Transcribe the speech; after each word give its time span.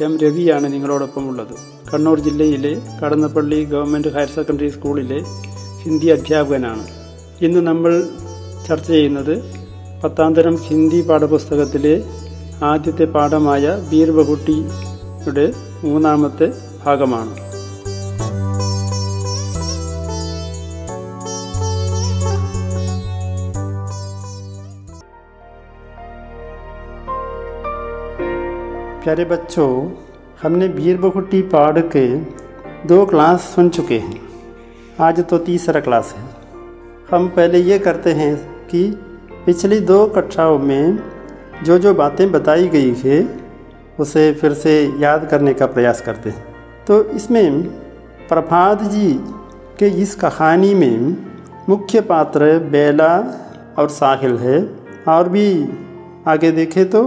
M 0.00 0.18
രവിയാണ് 0.18 0.72
നിങ്ങളോടൊപ്പം 0.72 1.28
ഉള്ളത്. 1.28 1.54
കണ്ണൂർ 1.94 2.20
ജില്ലയിലെ 2.20 2.82
കടന്നപ്പള്ളി 3.04 3.64
ഗവൺമെന്റ് 3.64 4.08
ഹയർ 4.08 4.28
സെക്കൻഡറി 4.28 4.68
സ്കൂളിലെ 4.68 5.24
ഹിന്ദി 5.82 6.06
അധ്യാപകനാണ്. 6.06 6.86
ഇന്ന് 7.40 7.60
നമ്മൾ 7.60 8.08
ചർച്ച 8.68 8.86
ചെയ്യുന്നത് 8.86 9.44
പത്താം 10.04 10.34
തരം 10.34 10.56
ഹിന്ദി 10.56 11.00
പാഠപുസ്തകത്തിലെ 11.00 12.04
ആദ്യത്തെ 12.62 13.04
പാഠമായ 13.04 13.88
ബീർബഹുട്ടിയുടെ 13.90 15.52
മൂന്നാമത്തെ 15.84 16.52
ഭാഗമാണ്. 16.84 17.43
प्यारे 29.04 29.24
बच्चों, 29.24 29.90
हमने 30.42 30.66
बीर 30.68 30.96
बहुटी 30.96 31.40
पढ़ 31.42 31.78
के 31.96 32.06
दो 32.88 33.04
क्लास 33.06 33.40
सुन 33.54 33.68
चुके 33.68 33.98
हैं। 33.98 34.20
आज 35.00 35.18
तो 35.20 35.38
तीसरा 35.38 35.80
क्लास 35.80 36.14
है। 36.16 36.22
हम 37.10 37.28
पहले 37.28 37.58
ये 37.58 37.78
करते 37.78 38.12
हैं 38.12 38.36
कि 38.66 38.84
पिछली 39.46 39.80
दो 39.80 40.06
कक्षाओं 40.06 40.58
में 40.58 40.98
जो 41.64 41.78
जो 41.78 41.94
बातें 41.94 42.30
बताई 42.32 42.68
गई 42.68 42.94
है, 42.94 43.18
उसे 44.00 44.32
फिर 44.32 44.52
से 44.52 44.92
याद 44.98 45.28
करने 45.30 45.54
का 45.54 45.66
प्रयास 45.66 46.00
करते 46.00 46.30
हैं। 46.30 46.44
तो 46.86 47.02
इसमें 47.04 47.62
प्रभात 48.28 48.82
जी 48.82 49.12
के 49.78 49.88
इस 50.02 50.14
कहानी 50.14 50.74
में 50.74 51.16
मुख्य 51.68 52.00
पात्र 52.00 52.58
बेला 52.58 53.16
और 53.78 53.88
साहिल 53.88 54.38
है। 54.38 54.62
और 55.08 55.28
भी 55.28 55.68
आगे 56.26 56.50
देखें 56.52 56.88
तो 56.90 57.02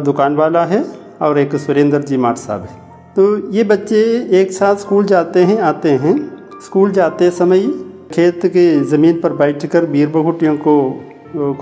दुकान 0.00 0.36
वाला 0.36 0.64
है। 0.64 1.05
और 1.21 1.39
एक 1.39 1.55
सुरेंद्र 1.57 2.01
जी 2.03 2.17
माट 2.17 2.37
साहब 2.37 2.61
है 2.61 2.79
तो 3.15 3.25
ये 3.51 3.63
बच्चे 3.65 4.01
एक 4.41 4.51
साथ 4.51 4.75
स्कूल 4.77 5.05
जाते 5.05 5.43
हैं 5.43 5.57
आते 5.63 5.89
हैं 5.99 6.15
स्कूल 6.61 6.91
जाते 6.91 7.29
समय 7.31 7.67
खेत 8.11 8.45
के 8.47 8.65
ज़मीन 8.87 9.19
पर 9.21 9.33
बैठकर 9.35 9.85
बीर 9.87 10.07
बहुटियों 10.09 10.55
को 10.59 10.75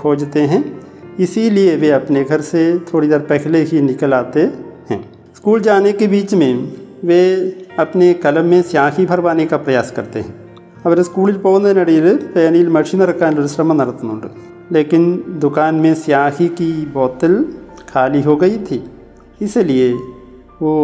खोजते 0.00 0.40
हैं 0.46 0.64
इसीलिए 1.20 1.76
वे 1.76 1.90
अपने 1.92 2.24
घर 2.24 2.40
से 2.42 2.62
थोड़ी 2.86 3.08
देर 3.08 3.18
पहले 3.28 3.62
ही 3.64 3.80
निकल 3.82 4.14
आते 4.14 4.42
हैं 4.90 5.02
स्कूल 5.36 5.60
जाने 5.60 5.92
के 5.92 6.06
बीच 6.08 6.34
में 6.34 6.52
वे 7.04 7.22
अपने 7.78 8.12
कलम 8.22 8.46
में 8.46 8.60
स्याही 8.64 9.06
भरवाने 9.06 9.46
का 9.46 9.56
प्रयास 9.58 9.90
करते 9.90 10.20
हैं 10.20 10.38
അവർ 10.84 10.98
സ്കൂളിൽ 11.06 11.36
പോകുന്നതിനിടയിൽ 11.38 12.06
പേനയിൽ 12.34 12.68
മഷി 12.76 12.96
നിറക്കാനൊരു 13.00 13.50
ശ്രമം 13.54 13.78
നടത്തുന്നുണ്ട് 13.80 14.30
लेकिन 14.74 15.02
दुकान 15.40 15.74
में 15.76 15.94
स्याही 15.96 16.46
की 16.58 16.66
बोतल 16.92 17.32
खाली 17.88 18.20
हो 18.22 18.34
गई 18.36 18.58
थी 18.66 18.76
इसलिए 19.40 19.92
वो 20.62 20.74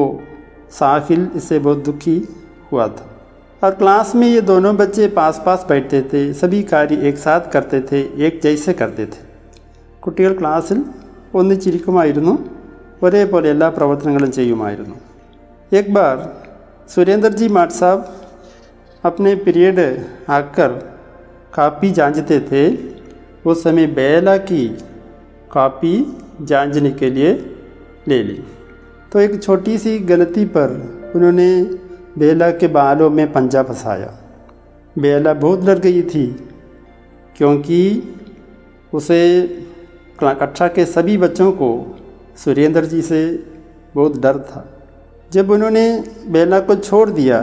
साहिल 0.73 1.29
इससे 1.37 1.59
बहुत 1.59 1.85
दुखी 1.85 2.17
हुआ 2.73 2.89
था 2.89 3.11
और 3.63 3.75
क्लास 3.75 4.15
में 4.15 4.27
ये 4.29 4.41
दोनों 4.47 4.77
बच्चे 4.77 5.07
पास 5.13 5.43
पास 5.47 5.67
बैठते 5.69 6.03
थे 6.13 6.33
सभी 6.35 6.63
कार्य 6.65 7.09
एक 7.09 7.19
साथ 7.19 7.51
करते 7.53 7.81
थे 7.93 8.03
एक 8.27 8.41
जैसे 8.43 8.73
करते 8.75 9.07
थे 9.07 9.25
കുട്ടികൾ 10.03 10.33
ക്ലാസ്സിൽ 10.41 10.79
ഒന്നിച്ചിരിക്കുമായിരുന്നു 11.35 12.35
ഒരേപോലെ 13.03 13.49
എല്ലാ 13.55 13.69
പ്രവർത്തനങ്ങളും 13.79 14.31
ചെയ്യുമായിരുന്നു 14.39 14.97
एक 15.73 15.87
बार 15.95 16.17
सुरेंद्र 16.89 17.31
जी 17.39 17.47
माट 17.49 17.71
साहब 17.73 18.03
अपने 19.05 19.31
पीरियड 19.39 19.79
आकर 20.37 20.71
कापी 21.55 21.89
जांचते 21.91 22.39
थे 22.49 22.63
उस 23.45 23.63
समय 23.65 23.87
बेला 23.97 24.37
की 24.45 24.63
कापी 25.51 25.93
जांचने 26.51 26.93
के 27.01 27.09
लिए 27.11 27.33
ले 28.08 28.22
ली। 28.24 28.44
तो 29.12 29.20
एक 29.20 29.42
छोटी 29.44 29.78
सी 29.78 29.98
गलती 30.00 30.46
पर 30.46 30.70
उन्होंने 31.16 31.62
बेला 32.18 32.50
के 32.52 32.68
बालों 32.68 33.10
में 33.10 33.32
पंजा 33.34 33.64
फंसाया। 33.64 34.14
बेला 34.96 35.34
बहुत 35.34 35.64
डर 35.64 35.80
गई 35.80 36.02
थी, 36.02 36.26
क्योंकि 37.36 37.82
उसे 38.94 39.20
कक्षा 40.24 40.68
के 40.68 40.86
सभी 40.86 41.18
बच्चों 41.18 41.52
को 41.52 41.70
सुरेंद्र 42.38 42.86
जी 42.86 43.02
से 43.02 43.22
बहुत 43.96 44.20
डर 44.22 44.40
था। 44.40 44.66
जब 45.32 45.52
उन्होंने 45.52 46.04
बेला 46.28 46.60
को 46.60 46.76
छोड़ 46.76 47.10
दिया, 47.10 47.42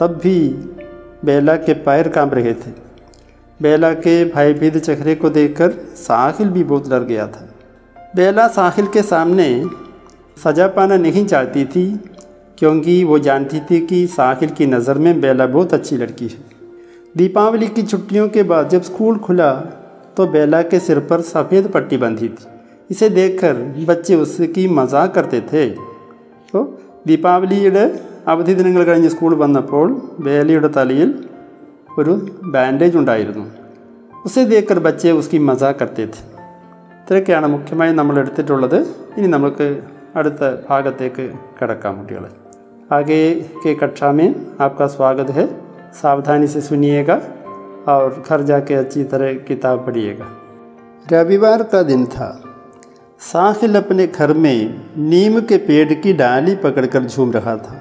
तब 0.00 0.20
भी 0.22 0.48
बेला 1.24 1.56
के 1.56 1.74
पैर 1.74 2.08
काँप 2.08 2.34
रहे 2.34 2.54
थे। 2.54 2.70
बेला 3.60 3.92
के 3.94 4.24
भाई 4.24 4.52
भीद 4.52 4.78
चेहरे 4.78 5.14
को 5.14 5.30
देखकर 5.30 5.70
साहिल 5.96 6.48
भी 6.48 6.64
बहुत 6.64 6.88
डर 6.88 7.04
गया 7.04 7.26
था। 7.26 7.46
बेला 8.15 8.47
साहिल 8.49 8.87
के 8.87 9.01
सामने 9.03 9.47
सजा 10.37 10.67
पाना 10.69 10.97
नहीं 10.97 11.25
चाहती 11.25 11.65
थी 11.65 11.85
क्योंकि 12.57 13.03
वो 13.03 13.19
जानती 13.19 13.59
थी 13.69 13.79
कि 13.85 14.05
साहिल 14.09 14.49
की 14.51 14.65
नज़र 14.67 14.97
में 14.97 15.19
बेला 15.21 15.47
बहुत 15.47 15.73
अच्छी 15.73 15.97
लड़की 15.97 16.27
है 16.27 16.43
दीपावली 17.15 17.67
की 17.69 17.83
छुट्टियों 17.83 18.27
के 18.29 18.43
बाद 18.45 18.69
जब 18.69 18.81
स्कूल 18.83 19.17
खुला 19.19 19.51
तो 20.17 20.27
बेला 20.29 20.61
के 20.63 20.79
सिर 20.79 20.99
पर 21.09 21.21
सफ़ेद 21.25 21.71
पट्टी 21.71 21.97
बंधी 21.97 22.29
थी 22.29 22.47
इसे 22.89 23.09
देखकर 23.11 23.61
बच्चे 23.87 24.15
उसकी 24.17 24.67
मजाक 24.77 25.13
करते 25.15 25.41
थे 25.51 25.69
तो 26.49 26.65
ദീപാവലിയുടെ 27.07 27.83
അവധി 28.27 28.53
ദിനങ്ങൾ 28.59 28.83
കഴിഞ്ഞ് 28.83 29.09
സ്കൂൾ 29.09 29.31
വന്നപ്പോൾ 29.41 29.87
ബേലയുടെ 30.25 30.69
തലയിൽ 30.77 31.09
ഒരു 31.97 32.13
ബാൻഡേജ് 32.53 32.95
ഉണ്ടായിരുന്നു 32.97 33.43
ഉസെ 34.27 34.43
ദേക്കർ 34.53 34.79
ബച്ചെ 34.85 35.11
ഉസ്കി 35.19 35.39
മസാ 35.49 35.69
കർത്തേ 35.79 36.05
थे 36.13 36.21
ഇത്രയൊക്കെയാണ് 37.09 37.47
മുഖ്യമായും 37.55 37.95
നമ്മൾ 37.95 38.15
എടുത്തിട്ടുള്ളത് 38.19 38.79
ഇനി 39.17 39.27
നമുക്ക് 39.27 39.67
അടുത്ത 40.19 40.41
ഭാഗത്തേക്ക് 40.69 41.25
കിടക്കാം 41.59 41.95
കുട്ടികളെ 41.99 42.31
आगे 42.89 43.19
के 43.61 43.73
कक्षा 43.75 44.11
में 44.11 44.27
आपका 44.59 44.87
स्वागत 44.87 45.29
है 45.29 45.45
सावधानी 45.93 46.47
से 46.47 46.61
सुनिएगा 46.61 47.15
और 47.87 48.23
घर 48.29 48.41
जाके 48.41 48.73
अच्छी 48.73 49.03
तरह 49.03 49.33
किताब 49.47 49.85
पढ़िएगा 49.85 50.27
रविवार 51.07 51.63
का 51.63 51.81
दिन 51.83 52.05
था 52.07 52.27
साहिल 53.21 53.75
अपने 53.75 54.07
घर 54.09 54.33
में 54.35 54.57
नीम 55.05 55.39
के 55.41 55.57
पेड़ 55.63 55.93
की 55.95 56.13
डाली 56.13 56.55
पकड़कर 56.57 57.03
झूम 57.05 57.31
रहा 57.31 57.55
था 57.57 57.75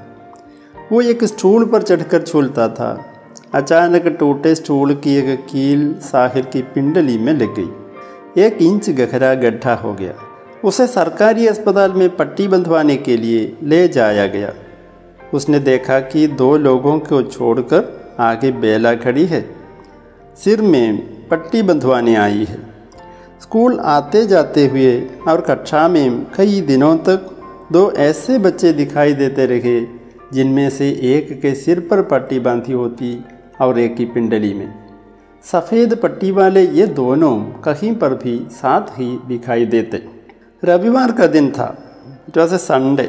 वो 0.92 1.00
एक 1.04 1.24
स्टूल 1.26 1.64
पर 1.66 1.82
चढ़कर 1.82 2.22
झूलता 2.22 2.68
था 2.74 2.90
अचानक 3.54 4.06
टूटे 4.20 4.54
स्टूल 4.54 4.94
की 5.04 5.16
एक 5.16 5.46
कील 5.46 5.82
साहिल 6.02 6.44
की 6.52 6.62
पिंडली 6.74 7.18
में 7.18 7.32
लग 7.34 7.54
गई 7.56 7.70
एक 8.37 8.61
इंच 8.61 8.89
गहरा 8.89 9.33
गड्ढा 9.33 9.73
हो 9.73 9.93
गया। 9.93 10.13
उसे 10.63 10.87
सरकारी 10.87 11.47
अस्पताल 11.47 11.91
में 11.91 12.15
पट्टी 12.15 12.47
बंधवाने 12.47 12.97
के 12.97 13.17
लिए 13.17 13.57
ले 13.63 13.87
जाया 13.87 14.27
गया। 14.27 14.53
उसने 15.33 15.59
देखा 15.59 15.99
कि 15.99 16.27
दो 16.27 16.57
लोगों 16.57 16.99
को 16.99 17.21
छोड़कर 17.21 18.15
आगे 18.19 18.51
बेला 18.51 18.95
खड़ी 18.95 19.25
है। 19.25 19.55
सिर 20.43 20.61
में 20.61 20.97
पट्टी 21.27 21.61
बंधवाने 21.61 22.15
आई 22.15 22.43
है। 22.49 22.57
स्कूल 23.41 23.79
आते 23.79 24.25
जाते 24.25 24.67
हुए 24.67 25.01
और 25.27 25.41
कक्षा 25.41 25.87
में 25.87 26.25
कई 26.37 26.61
दिनों 26.61 26.97
तक 26.97 27.35
दो 27.71 27.91
ऐसे 27.91 28.37
बच्चे 28.37 28.73
दिखाई 28.73 29.13
देते 29.13 29.45
रहे, 29.45 29.81
जिनमें 30.33 30.69
से 30.69 30.89
एक 30.89 31.41
के 31.41 31.55
सिर 31.55 31.79
पर 31.79 32.01
पट्टी 32.01 32.39
बांधी 32.39 32.73
होती 32.73 33.25
और 33.61 33.79
एक 33.79 33.95
की 33.95 34.05
पिंडली 34.05 34.53
में। 34.53 34.88
सफ़ेद 35.44 35.94
पट्टी 36.02 36.30
वाले 36.30 36.62
ये 36.72 36.86
दोनों 36.96 37.34
कहीं 37.62 37.94
पर 37.96 38.14
भी 38.16 38.36
साथ 38.52 38.98
ही 38.98 39.08
दिखाई 39.28 39.66
देते 39.66 40.02
रविवार 40.62 41.12
का 41.12 41.26
दिन 41.28 41.50
था 41.50 41.66
it 42.28 42.38
was 42.38 42.54
a 42.54 42.58
Sunday 42.60 43.08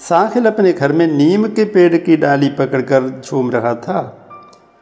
Sahil 0.00 0.46
अपने 0.46 0.72
घर 0.74 0.92
में 0.92 1.06
नीम 1.12 1.46
के 1.50 1.64
पेड़ 1.74 1.96
की 1.98 2.16
डाली 2.16 2.48
पकड़कर 2.58 3.08
झूम 3.20 3.50
रहा 3.50 3.74
था 3.86 4.00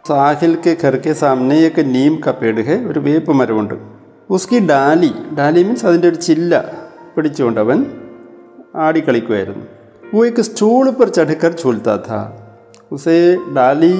साहिल 0.05 0.55
के 0.65 0.75
घर 0.77 0.97
के 0.99 1.15
सामने 1.17 1.61
एक 1.67 1.79
नीम 1.89 2.17
का 2.19 2.33
पेड़ 2.41 2.59
है 2.61 2.77
ഒരു 2.89 3.01
വേപ്പ് 3.07 3.33
മരമുണ്ട് 3.35 3.77
ഉസ്കി 4.31 4.59
ഡാലി 4.71 5.11
ഡാലി 5.39 5.61
മീൻസ് 5.67 5.87
അതിൻ്റെ 5.89 6.09
ഒരു 6.09 6.19
ചില്ല 6.27 6.53
പിടിച്ചുകൊണ്ട് 7.17 7.61
അവൻ 7.61 7.81
ആടിക്കളിക്കുമായിരുന്നു 8.85 9.65
वो 10.07 10.21
एक 10.25 10.37
स्टूल 10.41 10.87
पर 10.91 11.09
चढ़कर 11.11 11.53
झूलता 11.55 11.95
था 12.01 12.19
उसे 12.93 13.15
डाली 13.55 13.95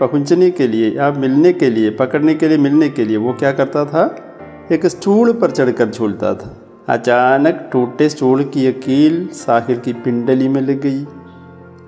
पहुँचने 0.00 0.50
के 0.50 0.66
लिए 0.66 0.90
या 0.90 1.10
मिलने 1.12 1.52
के 1.52 1.70
लिए, 1.70 1.90
पकड़ने 1.90 2.34
के 2.34 2.48
लिए, 2.48 2.58
मिलने 2.58 2.88
के 2.88 3.04
लिए, 3.04 3.16
वो 3.16 3.32
क्या 3.32 3.52
करता 3.52 3.84
था? 3.84 4.24
एक 4.72 4.86
स्टूल 4.86 5.32
पर 5.32 5.50
चढ़कर 5.50 5.86
झूलता 5.86 6.34
था। 6.34 6.56
अचानक 6.88 7.68
टूटे 7.72 8.08
स्टूल 8.08 8.44
की 8.44 8.72
कील 8.72 9.28
साहिल 9.28 9.78
की 9.78 9.92
पिंडली 9.92 10.48
में 10.48 10.60
लग 10.60 10.80
गई। 10.80 11.06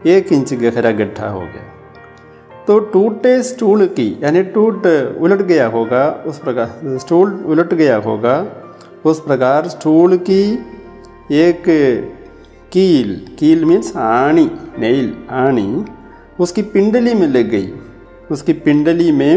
एक 0.07 0.33
इंच 0.33 0.55
गहरा 0.55 0.91
गड्ढा 0.91 1.29
हो 1.29 1.41
गया। 1.41 1.67
तो 2.67 2.79
टूटे 2.79 3.43
स्टूल 3.43 3.87
की, 3.87 4.19
यानी 4.23 4.43
टूट 4.43 4.87
उलट 5.21 5.43
गया 5.43 5.67
होगा, 5.67 6.25
उस 6.27 6.39
प्रकार, 6.39 6.99
स्टूल 6.99 7.45
उलट 7.47 7.75
गया 7.75 7.97
होगा, 7.97 8.47
उस 9.05 9.21
प्रकार 9.21 9.69
स्टूल 9.69 10.17
की 10.17 10.59
एक 11.33 11.63
कील 12.73 13.27
कील 13.39 13.65
मीन्स 13.65 13.97
आणी 13.97 14.51
नेल 14.79 15.15
आणी, 15.31 15.85
उसकी 16.41 16.63
पिंडली 16.63 17.15
में 17.15 17.29
लग 17.29 17.51
गई। 17.51 17.73
उसकी 18.32 18.54
पिंडली 18.66 19.10
में 19.14 19.34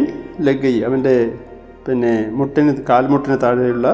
ലഗ് 0.46 0.60
ഗയി 0.64 0.80
അവൻ്റെ 0.88 1.14
പിന്നെ 1.86 2.12
മുട്ടിന് 2.38 2.72
കാൽമുട്ടിന് 2.88 3.36
താഴെയുള്ള 3.44 3.86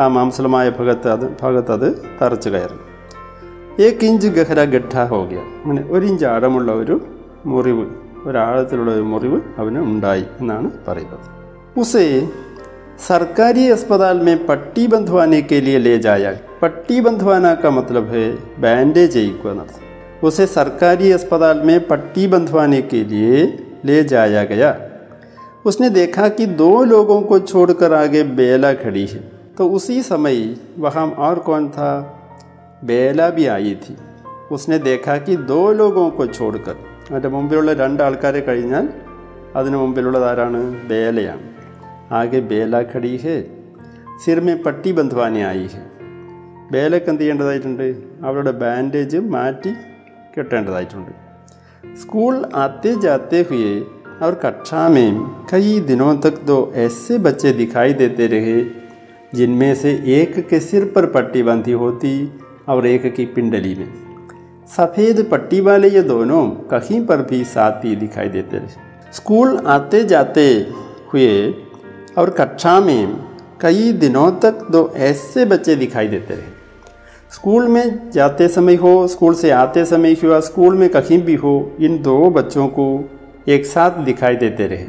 ആ 0.00 0.04
മാംസലമായ 0.14 0.66
ഭാഗത്ത് 0.78 1.08
അത് 1.08 1.26
ഭാഗത്ത് 1.42 1.72
അത് 1.76 1.88
തറച്ചു 2.20 2.48
കയറി 2.54 2.78
ഏക്ക് 3.86 4.04
ഇഞ്ച് 4.04 4.28
ഗഹര 4.36 4.60
ഗഡ്ഢ 4.72 4.94
ഹോഗ്യ 5.12 5.38
അങ്ങനെ 5.60 5.82
ഒരു 5.90 6.04
ഇഞ്ച് 6.06 6.26
ആഴമുള്ള 6.26 6.72
ഒരു 6.82 6.96
മുറിവ് 7.52 7.84
ഒരാഴത്തിലുള്ള 8.26 8.90
ഒരു 8.98 9.06
മുറിവ് 9.12 9.38
അവന് 9.58 9.82
ഉണ്ടായി 9.90 10.26
എന്നാണ് 10.40 10.70
പറയുന്നത് 10.88 11.28
ഉസേ 11.82 12.06
सरकारी 12.98 13.62
अस्पताल 13.68 14.16
में 14.20 14.36
पट्टी 14.46 14.82
बंधवाने 14.86 15.40
के 15.42 15.56
लिए 15.60 15.78
ले 15.78 15.94
जाया 15.98 16.30
पट्टी 16.60 17.00
बंधवाना 17.00 17.54
का 17.56 17.70
मतलब 17.70 18.04
है 18.08 18.26
बैंडेज 18.60 19.16
को 19.40 19.48
अनर्थ 19.48 20.24
उसे 20.24 20.44
सरकारी 20.48 21.10
अस्पताल 21.12 21.62
में 21.62 21.78
पट्टी 21.88 22.26
बंधवाने 22.28 22.80
के 22.84 23.00
लिए 23.04 23.40
ले 23.84 24.02
जाया 24.04 24.44
गया 24.44 24.70
उसने 25.66 25.88
देखा 25.90 26.28
कि 26.30 26.46
दो 26.56 26.72
लोगों 26.84 27.20
को 27.22 27.38
छोड़कर 27.42 27.92
आगे 27.94 28.22
बेला 28.34 28.72
खड़ी 28.74 29.06
है 29.06 29.22
तो 29.58 29.68
उसी 29.70 30.02
समय 30.02 30.40
वहाँ 30.78 31.06
और 31.26 31.38
कौन 31.40 31.68
था 31.68 31.90
बेला 32.84 33.28
भी 33.30 33.46
आई 33.48 33.74
थी 33.74 33.96
उसने 34.52 34.78
देखा 34.80 35.16
कि 35.18 35.36
दो 35.46 35.62
लोगों 35.72 36.10
को 36.10 36.26
छोड़कर 36.28 36.76
അതിൻ്റെ 37.12 37.28
മുമ്പിലുള്ള 37.28 37.70
രണ്ട് 37.72 38.00
ആൾക്കാരെ 38.02 38.40
കഴിഞ്ഞാൽ 38.40 38.86
അതിന് 39.56 39.76
മുമ്പിലുള്ളത് 39.76 40.24
ആരാണ് 40.24 40.60
ബേലയാണ് 40.88 41.44
ആകെ 42.12 42.40
ബേല 42.50 42.80
ഖടി 42.92 43.10
ഹെ 43.16 43.36
സിർമേ 44.24 44.54
പട്ടി 44.54 44.90
ബന്ധുവാനെ 44.92 45.42
ആയി 45.46 45.66
ഹെ 45.74 45.82
ബേലക്ക് 46.72 47.10
എന്ത് 47.10 47.20
ചെയ്യേണ്ടതായിട്ടുണ്ട് 47.20 47.86
അവരുടെ 48.26 48.52
ബാൻഡേജ് 48.62 49.18
മാറ്റി 49.34 49.72
കെട്ടേണ്ടതായിട്ടുണ്ട് 50.34 51.12
स्कूल 51.97 52.45
आते 52.53 52.95
जाते 52.95 53.41
हुए 53.41 53.79
और 54.21 54.35
कक्षा 54.35 54.89
में 54.89 55.19
कई 55.51 55.79
दिनों 55.79 56.17
तक 56.17 56.41
दो 56.43 56.71
ऐसे 56.75 57.17
बच्चे 57.17 57.51
दिखाई 57.51 57.93
देते 57.93 58.27
रहे, 58.27 58.63
जिनमें 59.35 59.75
से 59.75 59.91
एक 60.05 60.47
के 60.47 60.59
सिर 60.59 60.85
पर 60.85 61.05
पट्टी 61.05 61.43
बांधी 61.43 61.71
होती 61.71 62.39
और 62.67 62.87
एक 62.87 63.15
की 63.15 63.25
पिंडली 63.25 63.75
में। 63.75 63.93
सफ़ेद 64.67 65.27
पट्टी 65.31 65.61
वाले 65.61 65.89
ये 65.89 66.01
दोनों 66.01 66.47
कहीं 66.47 67.05
पर 67.05 67.21
भी 67.21 67.43
साथ 67.43 67.85
ही 67.85 67.95
दिखाई 67.95 68.29
देते 68.29 68.57
रहे। 68.57 69.13
स्कूल 69.13 69.57
आते 69.57 70.03
जाते 70.03 70.73
हुए 71.13 71.51
और 72.17 72.29
कक्षा 72.29 72.79
में 72.79 73.25
कई 73.61 73.91
दिनों 73.93 74.31
तक 74.31 74.67
दो 74.71 74.91
ऐसे 74.95 75.45
बच्चे 75.45 75.75
दिखाई 75.75 76.07
देते 76.07 76.33
रहे। 76.33 76.58
स्कूल 77.31 77.67
में 77.67 78.11
जाते 78.11 78.47
समय 78.47 78.75
हो, 78.75 79.07
स्कूल 79.07 79.33
से 79.33 79.51
आते 79.51 79.85
समय 79.85 80.13
हुआ, 80.13 80.39
स्कूल 80.39 80.75
में 80.75 80.89
कहीं 80.89 81.21
भी 81.23 81.35
हो, 81.35 81.71
इन 81.79 82.01
दो 82.01 82.29
बच्चों 82.29 82.67
को 82.67 83.09
एक 83.47 83.65
साथ 83.65 83.91
दिखाई 83.91 84.35
देते 84.35 84.67
रहे। 84.67 84.85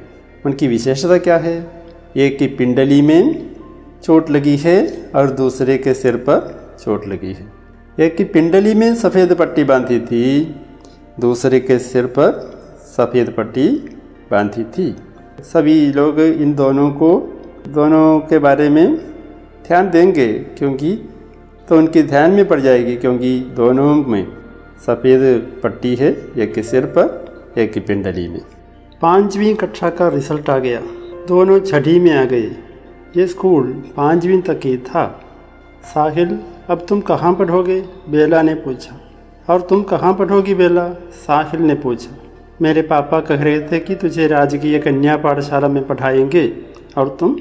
उनकी 0.47 0.67
विशेषता 0.67 1.19
क्या 1.19 1.37
है? 1.37 1.71
एक 2.17 2.39
की 2.39 2.47
पिंडली 2.47 3.03
में 3.03 3.51
चोट 4.03 4.31
लगी 4.31 4.57
है 4.57 5.11
और 5.15 5.31
दूसरे 5.31 5.79
के 5.79 5.95
सिर 5.95 6.17
पर 6.17 6.71
चोट 6.85 7.07
लगी 7.09 7.33
है। 7.33 7.47
एक 8.01 8.17
की 8.17 8.25
पिंडली 8.25 8.75
में 8.75 8.95
सफ़ेद 8.95 9.35
पट्टी 9.35 9.65
बांधी 9.65 10.01
थी, 10.01 10.57
दूसरे 11.21 11.61
के 11.61 11.79
सिर 11.79 12.07
पर 12.07 12.33
सफ़ेद 12.97 13.35
पट्टी 13.37 13.69
बांधी 14.31 14.65
थी। 14.65 14.97
सभी 15.41 15.93
लोग 15.93 16.21
इन 16.21 16.55
दोनों 16.55 16.91
को, 16.91 17.41
दोनों 17.69 18.21
के 18.21 18.39
बारे 18.39 18.69
में 18.69 18.97
ध्यान 19.67 19.91
देंगे, 19.91 20.33
क्योंकि 20.33 20.99
तो 21.71 21.77
उनकी 21.77 22.03
ध्यान 22.03 22.31
में 22.31 22.49
पड़ 22.49 22.61
जाएगी 22.61 22.97
क्योंकि 22.97 23.41
दोनों 23.41 23.95
में 24.05 24.27
सफ़ेद 24.87 25.53
पट्टी 25.63 25.95
है, 25.95 26.27
एक 26.39 26.55
के 26.55 26.63
सिर 26.63 26.87
पर, 26.87 27.35
एक 27.59 27.73
की 27.73 27.81
पिंडली 27.81 28.29
में। 28.29 28.41
पाँचवीं 29.03 29.55
कक्षा 29.55 29.91
का 29.91 30.09
रिज़ल्ट 30.09 30.51
आ 30.51 30.59
गया। 30.59 30.81
दोनों 31.29 31.61
छठी 31.61 32.01
में 32.01 32.17
आ 32.17 32.25
गए। 32.25 32.51
ये 33.17 33.27
स्कूल 33.27 33.85
पाँचवीं 33.97 34.43
तक 34.43 34.61
ही 34.65 34.77
था। 34.77 35.25
साहिल, 35.85 36.39
अब 36.69 36.87
तुम 36.89 37.01
कहाँ 37.01 37.35
पढ़ोगे? 37.35 37.81
बेला 38.09 38.43
ने 38.43 38.55
पूछा। 38.55 39.01
और 39.55 39.61
तुम 39.61 39.83
कहाँ 39.83 40.15
पढ़ोगी 40.15 40.55
बेला? 40.55 40.89
साहिल 41.13 41.63
ने 41.63 41.75
पूछा। 41.75 42.17
मेरे 42.63 42.83
पापा 42.83 43.21
कह 43.21 43.43
रहे 43.43 43.61
थे 43.61 43.79
कि 43.79 43.95
तुझे 43.95 44.27
राजकीय 44.27 44.79
कन्या 44.79 45.17
पाठशाला 45.17 45.69
में 45.69 45.87
पढ़ाएँगे, 45.87 46.53
और 46.99 47.17
तुम 47.21 47.37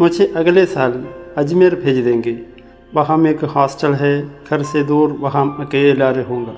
मुझे 0.00 0.32
अगले 0.36 0.66
साल 0.66 1.06
अजमेर 1.36 1.74
भेज 1.74 2.04
देंगे। 2.04 2.57
वहाँ 2.94 3.18
में 3.18 3.30
एक 3.30 3.44
हॉस्टल 3.44 3.94
है, 3.94 4.40
घर 4.50 4.62
से 4.62 4.84
दूर 4.84 5.12
वहाँ 5.12 5.56
अकेला 5.60 6.10
रहूँगा। 6.10 6.52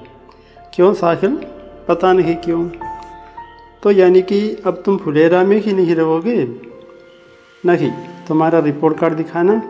क्यों 0.74 0.94
साहिल? 0.94 1.36
पता 1.88 2.12
नहीं 2.12 2.36
क्यों। 2.36 2.68
तो 3.82 3.90
यानी 3.90 4.22
कि 4.22 4.62
अब 4.66 4.82
तुम 4.86 4.96
फुलेरा 4.96 5.42
में 5.42 5.60
ही 5.60 5.72
नहीं 5.72 5.94
रहोगे? 5.94 6.48
नहीं, 7.66 7.90
तुम्हारा 8.28 8.58
रिपोर्ट 8.58 8.98
कार्ड 8.98 9.14
दिखाना। 9.14 9.62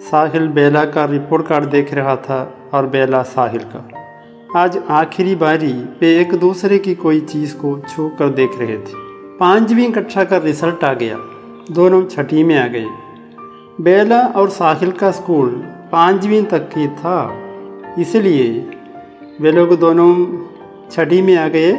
साहिल 0.00 0.48
बेला 0.48 0.84
का 0.84 1.04
रिपोर्ट 1.04 1.46
कार्ड 1.46 1.64
देख 1.64 1.94
रहा 1.94 2.16
था 2.16 2.58
और 2.74 2.86
बेला 2.86 3.22
साहिल 3.22 3.60
का। 3.60 3.90
आज 4.56 4.82
आखिरी 4.90 5.34
बारी 5.34 5.72
वे 5.72 6.20
एक 6.20 6.34
दूसरे 6.34 6.78
की 6.78 6.94
कोई 6.94 7.20
चीज़ 7.20 7.56
को 7.56 7.82
छू 7.88 8.08
कर 8.08 8.28
देख 8.28 8.50
रहे 8.58 8.78
थे। 8.78 8.92
पाँचवीं 9.38 9.92
कक्षा 9.92 10.24
का 10.24 10.36
रिज़ल्ट 10.36 10.84
आ 10.84 10.92
गया। 10.92 11.16
दोनों 11.70 12.04
छठी 12.04 12.44
में 12.44 12.58
आ 12.58 12.66
गए। 12.66 12.86
बेला 13.81 14.19
और 14.35 14.49
साहिल 14.51 14.91
का 14.93 15.11
स्कूल 15.11 15.49
पांचवीं 15.91 16.43
तक 16.45 16.69
ही 16.75 16.87
था 16.97 17.17
इसलिए 17.99 18.47
वे 19.41 19.51
लोग 19.51 19.73
दोनों 19.79 20.11
छठी 20.91 21.21
में 21.21 21.35
आ 21.37 21.47
गए 21.49 21.71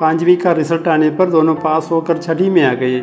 पांचवी 0.00 0.36
का 0.36 0.52
रिजल्ट 0.52 0.88
आने 0.88 1.10
पर 1.10 1.30
दोनों 1.30 1.54
पास 1.58 1.88
होकर 1.92 2.18
छठी 2.18 2.48
में 2.50 2.62
आ 2.64 2.72
गए 2.76 3.00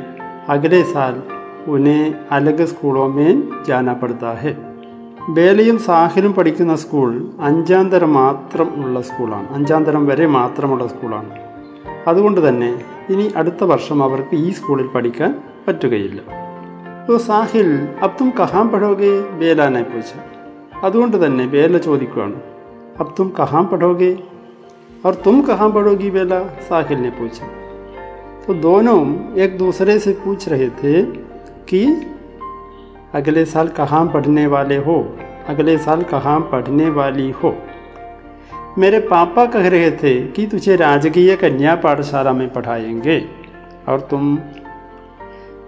अगले 0.50 0.83
साल 0.86 1.21
उन्हें 1.69 2.27
अलग 2.31 2.65
സ്കൂളോ 2.65 3.07
में 3.09 3.30
जाना 3.65 3.94
पड़ता 3.95 4.33
है 4.36 4.56
ബേലയും 5.36 5.77
സാഹിലും 5.80 6.31
പഠിക്കുന്ന 6.38 6.74
സ്കൂൾ 6.83 7.09
അഞ്ചാം 7.47 7.88
തരം 7.91 8.12
മാത്രം 8.19 8.69
ഉള്ള 8.83 9.01
സ്കൂളാണ് 9.01 9.47
അഞ്ചാം 9.57 9.81
തരം 9.88 10.03
വരെ 10.09 10.25
മാത്രമുള്ള 10.38 10.86
സ്കൂളാണ് 10.88 11.34
അതുകൊണ്ട് 12.10 12.39
തന്നെ 12.48 12.72
ഇനി 13.13 13.25
അടുത്ത 13.41 13.63
വർഷം 13.74 14.00
അവർക്ക് 14.08 14.36
ഈ 14.46 14.50
സ്കൂളിൽ 14.51 14.88
പഠിക്കാൻ 14.96 15.34
പറ്റുകയില്ല 15.67 16.22
तो 17.06 17.18
साहिल, 17.18 17.88
अब 18.02 18.16
तुम 18.18 18.30
कहाँ 18.30 18.68
पढ़ोगे? 18.68 19.20
बेला 19.20 19.68
ने 19.68 19.82
पूछा। 19.82 20.20
പൂച്ച 20.80 20.87
അതുകൊണ്ട് 20.87 21.26
തന്നെ 21.26 21.46
को 22.06 22.20
अब 23.00 23.14
तुम 23.16 23.30
कहाँ 23.30 23.64
पढ़ोगे? 23.64 24.18
और 25.06 25.14
तुम 25.14 25.42
कहाँ 25.42 25.70
पढ़ोगी? 25.70 26.11
बेला 26.11 26.44
साहिल 26.44 26.99
ने 26.99 27.11
पूछा। 27.11 27.46
तो 28.46 28.54
दोनों 28.54 29.34
एक 29.34 29.58
दूसरे 29.58 29.99
से 29.99 30.12
पूछ 30.12 30.49
रहे 30.49 30.68
थे 30.70 31.02
कि, 31.68 32.06
अगले 33.14 33.44
साल 33.44 33.68
कहाँ 33.68 34.06
पढ़ने 34.06 34.46
वाले 34.46 34.76
हो? 34.76 35.18
अगले 35.49 35.78
साल 35.78 36.02
कहाँ 36.02 36.40
पढ़ने 36.40 36.90
वाली 36.90 37.30
हो? 37.30 37.56
मेरे 38.78 38.99
पापा 38.99 39.46
कह 39.46 39.68
रहे 39.68 39.90
थे 39.90 40.26
कि 40.26 40.46
तुझे 40.46 40.76
राजकीय 40.76 41.37
कन्या 41.37 41.76
पाठशाला 41.76 42.32
में 42.32 42.52
पढ़ाएँगे, 42.52 43.25
और 43.88 44.00
तुम 44.00 44.38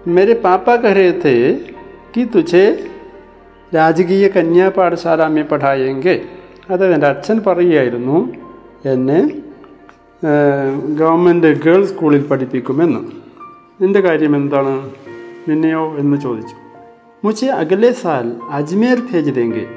मेरे 0.07 0.33
पापा 0.33 0.77
कह 0.77 0.93
रहे 0.93 1.13
थे 1.13 1.53
कि 2.13 2.25
तुझे 2.25 2.91
राजकीय 3.73 4.29
कन्या 4.29 4.69
पाठशाला 4.69 5.27
में 5.27 5.47
पढ़ाएँगे। 5.47 6.25
अच्छन 6.71 7.39
पर 7.39 7.61
गवर्मेंट 10.99 11.43
गेल 11.43 11.87
स्कूल 11.87 12.21
पढ़िपीमें 12.21 13.11
क्यमेंो 13.81 16.17
चोद 16.17 16.45
मुझे 17.25 17.47
अगले 17.47 17.93
साल 17.93 18.37
अजमेर 18.51 19.01
भेज 19.01 19.29
देंगे 19.29 19.67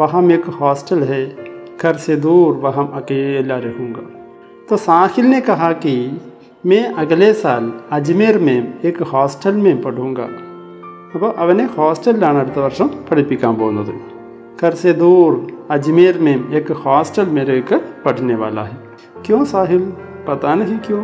वहाँ 0.00 0.30
एक 0.30 0.44
हॉस्टल 0.44 1.02
है 1.02 1.36
घर 1.82 1.96
से 1.96 2.16
दूर 2.16 2.54
वहाँ 2.54 2.92
अकेला 2.94 3.58
रहूँगा 3.58 4.10
तो 4.68 4.76
साहिल 4.76 5.26
ने 5.26 5.40
कहा 5.40 5.72
कि 5.72 6.20
मैं 6.65 6.83
अगले 6.95 7.31
साल 7.35 7.71
अजमेर 7.91 8.37
में 8.39 8.57
एक 8.83 9.01
हॉस्टल 9.11 9.55
में 9.65 9.75
पढ़ूँगा 9.81 10.27
അപ്പോൾ 11.13 11.29
അവനെ 11.37 11.65
ഹോസ്റ്റലിലാണ് 11.75 12.37
അടുത്ത 12.39 12.59
വർഷം 12.59 12.87
പഠിപ്പിക്കാൻ 13.07 13.53
പോകുന്നത് 13.55 13.93
घर 14.61 14.73
से 14.75 14.91
दूर 14.93 15.31
अजमेर 15.71 16.15
में 16.19 16.37
एक 16.51 16.67
हॉस्टल 16.83 17.27
में 17.35 17.43
रहकर 17.43 17.79
पढ़ने 18.05 18.35
वाला 18.35 18.63
है 18.63 18.77
क्यों 19.25 19.41
साहिल 19.45 19.83
पता 20.27 20.53
नहीं 20.55 20.77
क्यों 20.87 21.03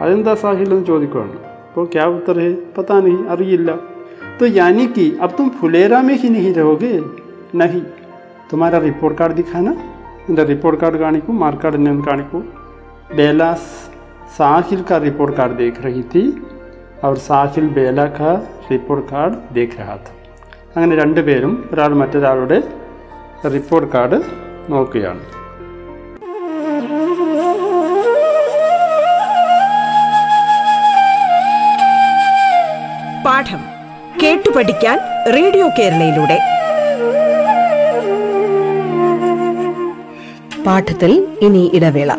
അതെന്താ 0.00 0.32
സാഹിൽ 0.40 0.68
എന്ന് 0.72 0.86
ചോദിക്കുകയാണ് 0.90 1.36
അപ്പോൾ 1.66 1.84
ക്യാ 1.94 2.06
ഉത്തർ 2.14 2.36
है 2.44 2.52
पता 2.76 2.96
नहीं 3.00 3.20
അറിയില്ല 3.34 3.70
तो 4.38 4.46
यानी 4.52 4.86
कि 4.88 5.04
अब 5.20 5.30
तुम 5.36 5.46
फुलेरा 5.58 5.98
में 6.02 6.16
ही 6.22 6.28
नहीं 6.30 6.52
रहोगे 6.54 6.94
नहीं 7.60 7.82
तुम्हारा 8.50 8.78
रिपोर्ट 8.80 9.14
कार्ड 9.18 9.34
दिखाना 9.34 9.72
എൻ്റെ 10.30 10.44
റിപ്പോർട്ട് 10.50 10.78
കാർഡ് 10.80 10.98
കാണിക്കൂ 11.02 11.32
मार्क 11.42 11.58
कार्ड 11.62 11.76
ने 11.82 11.92
കാണിക്കൂ 12.06 12.38
बेला 13.18 13.50
साहिल 14.36 14.82
का 14.82 14.96
रिपोर्ट 14.98 15.36
कार्ड 15.36 15.52
देख 15.56 15.76
रही 15.82 16.02
थी 16.12 16.24
और 17.04 17.16
സാഹിൽ 17.26 17.66
ബേല 17.76 18.00
का 18.18 18.30
റിപ്പോർട്ട് 18.70 19.04
കാർഡ് 19.10 19.34
देख 19.52 19.72
रहा 19.80 19.96
था 20.04 20.12
അങ്ങനെ 20.76 20.94
രണ്ടുപേരും 20.96 21.52
ഒരാൾ 21.72 21.90
മറ്റൊരാളുടെ 21.94 22.58
റിപ്പോർട്ട് 23.52 23.88
കാർഡ് 23.92 24.18
നോക്കുകയാണ് 24.68 25.22
പാഠം 33.26 33.62
കേട്ടു 34.22 34.50
പഠിക്കാൻ 34.56 34.98
റേഡിയോ 35.36 35.66
കേരളയിലൂടെ 35.78 36.38
പാഠത്തിൽ 40.66 41.12
ഇനി 41.46 41.64
ഇടവേള 41.74 42.12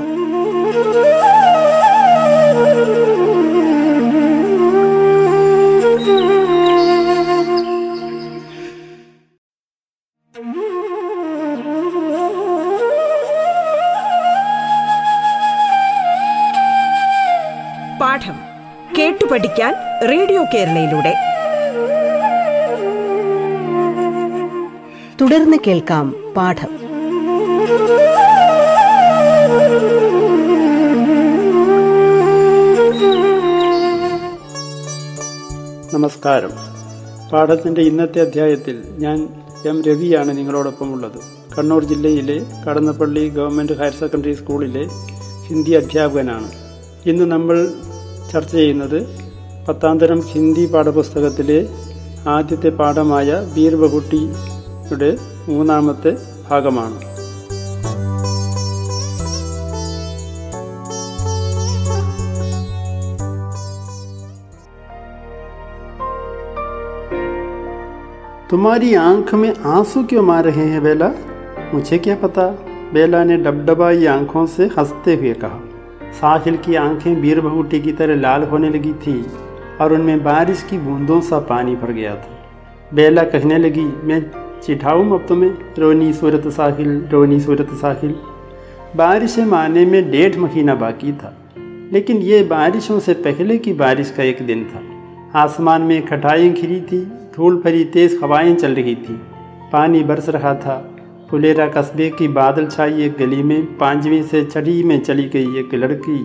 പഠിക്കാൻ 19.32 19.74
റേഡിയോ 20.10 20.44
കേരളയിലൂടെ. 20.54 21.14
തുടർന്ന് 25.20 25.56
കേൾക്കാം 25.66 26.14
പാഠം. 26.36 26.68
നമസ്കാരം. 35.94 36.50
പാഠത്തിന്റെ 37.32 37.80
ഇന്നത്തെ 37.80 38.20
അധ്യായത്തിൽ 38.20 38.82
ഞാൻ 38.98 39.28
എം 39.66 39.82
രവിയാണ് 39.82 40.36
നിങ്ങളോടൊപ്പം 40.36 40.92
ഉള്ളത് 40.92 41.18
കണ്ണൂർ 41.58 41.84
ജില്ലയിലെ 41.84 42.40
കടന്നപ്പള്ളി 42.68 43.28
ഗവൺമെന്റ് 43.28 43.72
ഹയർ 43.72 43.92
സെക്കൻഡറി 43.92 44.32
സ്കൂളിലെ 44.32 44.86
ഹിന്ദി 45.46 45.70
അധ്യാപകനാണ്. 45.70 46.52
ഇന്ന് 47.06 47.24
നമ്മൾ 47.24 47.72
ചർച്ച 48.32 48.52
ചെയ്യുന്നത് 48.52 49.21
പത്താം 49.67 49.95
തരം 50.01 50.21
ഹിന്ദി 50.31 50.65
പാഠപുസ്തകത്തിലെ 50.73 51.59
ആദ്യത്തെ 52.29 52.71
പാഠമായ 52.79 53.29
ബീർ 53.55 53.75
ബഹുട്ടിയുടെ 53.75 55.11
മൂന്നാമത്തെ 55.49 56.13
ഭാഗമാണ് 56.49 56.97
तुम्हारी 68.49 68.93
आंख 68.95 69.33
में 69.33 69.53
आंसू 69.67 70.03
क्यों 70.03 70.21
मार 70.23 70.43
रहे 70.43 70.65
हैं 70.65 70.81
बेला 70.83 71.07
मुझे 71.73 71.97
क्या 71.99 72.15
पता 72.15 72.45
बेला 72.93 73.23
ने 73.23 73.37
डबडबाई 73.37 74.05
आंखों 74.07 74.45
से 74.47 74.65
हंसते 74.77 75.15
हुए 75.15 75.33
कहा 75.35 75.59
साहिल 76.19 76.57
की 76.57 76.75
आंखें 76.77 77.21
बीर 77.21 77.41
बहुटी 77.41 77.79
की 77.81 77.91
तरह 77.93 78.15
लाल 78.17 78.43
होने 78.45 78.69
लगी 78.69 78.93
थी 79.01 79.15
और 79.82 79.92
उनमें 79.92 80.22
बारिश 80.24 80.62
की 80.62 80.78
बूंदों 80.78 81.20
सा 81.20 81.38
पानी 81.48 81.74
भर 81.76 81.92
गया 81.92 82.14
था। 82.14 82.38
बेला 82.94 83.22
कहने 83.24 83.58
लगी, 83.58 83.84
मैं 83.84 84.20
चिढ़ाऊँ 84.60 85.12
अब 85.12 85.26
तुम्हें, 85.28 85.50
रोनी 85.78 86.12
सूरत 86.12 86.48
साहिल, 86.48 86.90
रोनी 87.12 87.40
सूरत 87.40 87.70
साहिल? 87.74 88.14
बारिशें 88.96 89.44
माने 89.44 89.84
में 89.86 90.10
डेढ़ 90.10 90.36
महीना 90.36 90.74
बाकी 90.74 91.12
था, 91.12 91.34
लेकिन 91.92 92.16
ये 92.18 92.42
बारिशों 92.42 92.98
से 93.00 93.14
पहले 93.14 93.58
की 93.58 93.72
बारिश 93.72 94.10
का 94.10 94.22
एक 94.22 94.46
दिन 94.46 94.64
था। 94.64 94.82
आसमान 95.38 95.82
में 95.82 96.04
खटाइयाँ 96.06 96.52
खिरी 96.54 96.80
थी, 96.80 97.00
धूल 97.36 97.56
भरी 97.56 97.84
तेज़ 97.84 98.16
हवाएँ 98.22 98.54
चल 98.54 98.74
रही 98.74 98.94
थी। 98.94 99.20
पानी 99.72 100.02
बरस 100.04 100.28
रहा 100.28 100.54
था, 100.54 100.76
फुलेरा 101.30 101.66
कस्बे 101.66 102.08
की 102.10 102.28
बादल 102.28 102.66
छाई 102.66 103.02
एक 103.02 103.16
गली 103.18 103.42
में, 103.42 103.62
पांचवीं 103.78 104.22
से 104.22 104.44
छठी 104.44 104.82
में 104.82 104.98
चली 105.00 105.28
गई 105.28 105.58
एक 105.58 105.74
लड़की 105.74 106.18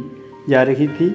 जा 0.49 0.63
रही 0.63 0.87
थी। 0.87 1.09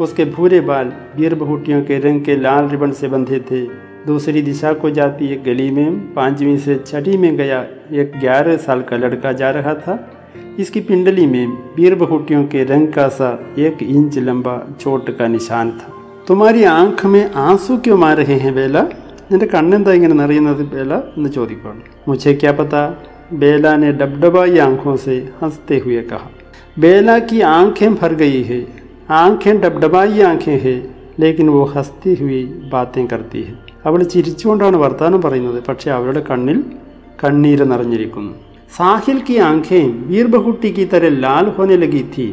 उसके 0.00 0.24
भूरे 0.24 0.60
बाल 0.60 0.84
बीरबहुटियों 1.16 1.82
के 1.82 1.98
रंग 1.98 2.20
के 2.22 2.36
लाल 2.36 2.68
रिबन 2.68 2.92
से 2.92 3.08
बंधे 3.08 3.38
थे। 3.40 3.60
दूसरी 4.06 4.42
दिशा 4.42 4.72
को 4.72 4.90
जाती 4.90 5.26
एक 5.26 5.44
गली 5.44 5.70
में, 5.70 6.14
पाँचवीं 6.14 6.58
से 6.58 6.74
छठी 6.86 7.16
में 7.16 7.36
गया 7.36 7.66
एक 7.92 8.12
ग्यारह 8.20 8.56
साल 8.56 8.82
का 8.82 8.96
लड़का 8.96 9.32
जा 9.32 9.50
रहा 9.50 9.74
था। 9.74 10.10
इसकी 10.58 10.80
पिंडली 10.80 11.26
में 11.26 11.50
बीरबहुटियों 11.76 12.44
के 12.44 12.64
रंग 12.64 12.88
का 12.88 13.08
सा 13.08 13.54
एक 13.58 13.82
इंच 13.82 14.18
लंबा 14.18 14.56
चोट 14.80 15.16
का 15.18 15.26
निशान 15.26 15.70
था। 15.70 15.92
तुम्हारी 16.28 16.64
आँख 16.64 17.06
में 17.06 17.32
आँसू 17.32 17.76
क्यों 17.76 17.96
मार 17.96 18.16
रहे 18.16 18.34
हैं 18.34 18.54
बेला? 18.54 18.84
എൻ്റെ 19.32 19.46
കണ്ണെന്താ 19.46 19.92
ഇങ്ങനെ 19.92 20.14
നിറയുന്നത് 20.14 20.62
ബേല 20.62 20.92
എന്ന് 21.16 21.28
ചോദിക്കുകയാണ് 21.28 21.82
മുझे 22.08 22.32
क्या 22.34 22.52
पता? 22.52 22.80
बेला 23.34 23.76
ने 23.76 23.92
डबडबाई 23.92 24.58
आँखों 24.58 24.96
से 24.96 25.14
हँसते 25.42 25.78
हुए 25.78 26.00
कहा। 26.02 26.30
बेला 26.78 27.18
की 27.18 27.40
आँखें 27.40 27.94
भर 27.94 28.14
गई 28.14 28.42
है। 28.42 28.83
आंखें 29.15 29.53
डबडबाई 29.61 30.21
आंखें 30.23 30.57
हैं 30.59 30.77
लेकिन 31.19 31.49
वो 31.49 31.63
हंसती 31.73 32.13
हुई 32.15 32.43
बातें 32.71 33.05
करती 33.07 33.41
है 33.43 33.55
അവൾ 33.85 33.99
ചിരിച്ചുകൊണ്ടാണ് 34.13 34.77
വർത്തമാനം 34.77 35.21
പറയുന്നത് 35.21 35.59
പക്ഷേ 35.67 35.89
അവളുടെ 35.91 36.21
കണ്ണിൽ 36.29 36.59
കണ്ണീര് 37.21 37.65
നിറഞ്ഞിരിക്കുന്നു 37.65 38.35
साहिल 38.71 39.19
की 39.21 39.35
आंखें 39.41 39.85
वीर 40.07 40.27
बहुट्टी 40.27 40.69
की 40.71 40.83
तरह 40.85 41.09
लाल 41.17 41.45
होने 41.55 41.77
लगी 41.77 42.01
थी 42.11 42.25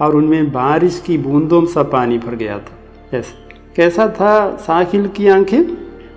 और 0.00 0.14
उनमें 0.16 0.50
बारिश 0.52 0.94
की 1.06 1.16
बूंदों 1.18 1.60
सा 1.66 1.82
पानी 1.86 2.16
भर 2.18 2.34
गया 2.34 2.56
था 2.60 2.74
ऐसा 3.12 3.34
कैसा 3.76 4.06
था 4.10 4.30
साहिल 4.60 5.04
की 5.08 5.26
आंखें 5.28 5.62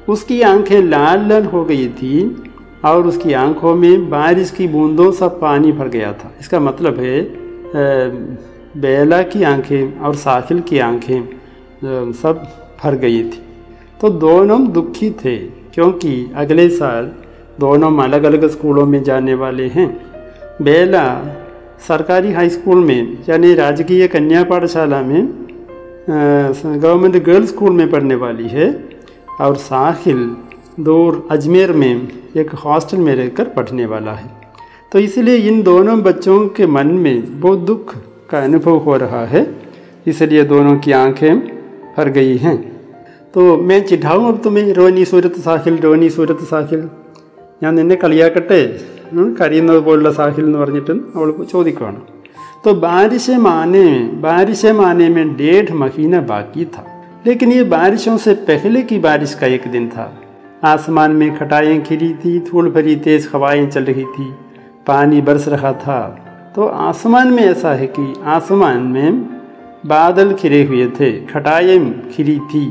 उसकी 0.10 0.38
आंखें 0.44 0.82
लाल 0.86 1.28
लाल 1.30 1.46
हो 1.48 1.64
गई 1.66 1.88
थी 1.98 2.14
और 2.86 3.08
उसकी 3.08 3.34
आंखों 3.36 3.74
में 3.76 4.10
बारिश 4.10 4.52
की 4.52 4.68
बूंदों 4.70 5.12
सा 5.14 5.28
पानी 5.40 5.72
भर 5.74 5.88
गया 5.90 6.14
था 6.16 6.32
इसका 6.40 6.60
मतलब 6.62 7.00
है 7.02 7.18
बेला 8.75 9.23
की 9.23 9.43
आँखें 9.43 9.99
और 9.99 10.15
साहिल 10.17 10.61
की 10.61 10.79
आँखें 10.79 12.13
सब 12.15 12.43
भर 12.83 12.95
गई 12.97 13.23
थी। 13.23 13.43
तो 14.01 14.09
दोनों 14.11 14.67
दुखी 14.73 15.11
थे, 15.11 15.37
क्योंकि 15.75 16.33
अगले 16.37 16.69
साल 16.69 17.11
दोनों 17.61 17.97
अलग 18.05 18.25
अलग 18.25 18.49
स्कूलों 18.51 18.87
में 18.87 19.03
जाने 19.03 19.35
वाले 19.35 19.67
हैं। 19.69 19.89
बेला 20.63 21.07
सरकारी 21.89 22.33
हाई 22.33 22.49
स्कूल 22.51 22.85
में, 22.85 23.19
यानी 23.29 23.55
राजकीय 23.55 24.07
कन्या 24.09 24.43
पाठशाला 24.45 25.01
में 25.03 25.29
गवर्नमेंट 26.09 27.23
गर्ल्स 27.25 27.49
स्कूल 27.49 27.73
में 27.73 27.91
पढ़ने 27.91 28.15
वाली 28.15 28.49
है 28.49 28.69
और 29.41 29.55
साहिल 29.57 30.25
दूर 30.81 31.27
अजमेर 31.31 31.73
में 31.73 32.09
एक 32.37 32.51
हॉस्टल 32.55 32.99
में 32.99 33.15
रहकर 33.15 33.49
पढ़ने 33.49 33.87
वाला 33.87 34.13
है। 34.13 34.31
तो 34.93 34.99
इसलिए 34.99 35.37
इन 35.49 35.63
दोनों 35.63 36.01
बच्चों 36.03 36.47
के 36.49 36.67
मन 36.67 36.87
में 36.87 37.41
बहुत 37.41 37.59
दुख 37.61 37.95
का 38.34 38.40
अनुभव 38.40 38.78
हो 38.80 38.96
रहा 38.98 39.24
है 39.26 39.46
इसलिए 40.08 40.44
दोनों 40.46 40.76
की 40.80 40.92
आंखें 40.98 41.40
भर 41.98 42.10
गई 42.10 42.38
हैं 42.38 42.58
तो 43.34 43.42
मैं 43.64 43.80
चिढ़ाऊँ 43.86 44.28
अब 44.28 44.42
तुम्हें 44.44 44.74
रोनी 44.74 45.04
सूरत 45.06 45.36
സാഹിൽ 45.40 45.76
രോനി 45.80 46.08
സൂരത്ത് 46.10 46.46
സാഹിൽ 46.46 46.82
ഞാൻ 47.64 47.74
നിന്നെ 47.76 47.96
കളിയാക്കട്ടെ 47.96 48.62
കരയുന്നത് 49.40 49.82
പോലുള്ള 49.88 50.12
സാഹിൽ 50.12 50.46
എന്ന് 50.46 50.60
പറഞ്ഞിട്ട് 50.60 50.96
അവൾ 51.18 51.30
ചോദിക്കുകയാണ് 51.52 52.02
तो 52.64 52.70
बारिश 52.76 53.26
माने 53.40 53.84
में 53.84 54.22
बारिश 54.22 54.62
माने 54.74 55.08
में 55.10 55.26
डेढ़ 55.36 55.70
महीना 55.74 56.20
बाकी 56.24 56.64
था 56.66 56.84
लेकिन 57.28 57.52
ये 57.52 57.64
बारिशों 57.66 58.16
से 58.18 58.34
पहले 58.50 58.82
की 58.84 58.98
बारिश 59.00 59.34
का 59.34 59.48
एक 59.48 59.68
दिन 59.72 59.86
था 59.90 60.06
आसमान 60.66 61.12
में 61.12 61.30
खटाइयाँ 61.38 61.80
खिरी 61.82 62.10
थी 62.16 62.34
धूल 62.42 62.70
भरी 62.72 62.96
तेज 63.02 63.30
हवाएं 63.34 63.70
चल 63.70 63.84
रही 63.86 64.04
थी 64.16 64.28
पानी 64.88 65.22
बरस 65.22 65.48
रहा 65.50 65.72
था 65.84 66.00
तो 66.56 66.66
आसमान 66.84 67.34
में 67.34 67.44
ऐसा 67.44 67.74
है 67.74 67.88
कि 67.90 68.14
आसमान 68.28 68.82
में 68.88 69.22
बादल 69.88 70.34
खिरे 70.34 70.64
हुए 70.64 70.88
थे 71.00 71.12
खटाइयाँ 71.26 71.80
खिरी 72.16 72.40
थी 72.50 72.66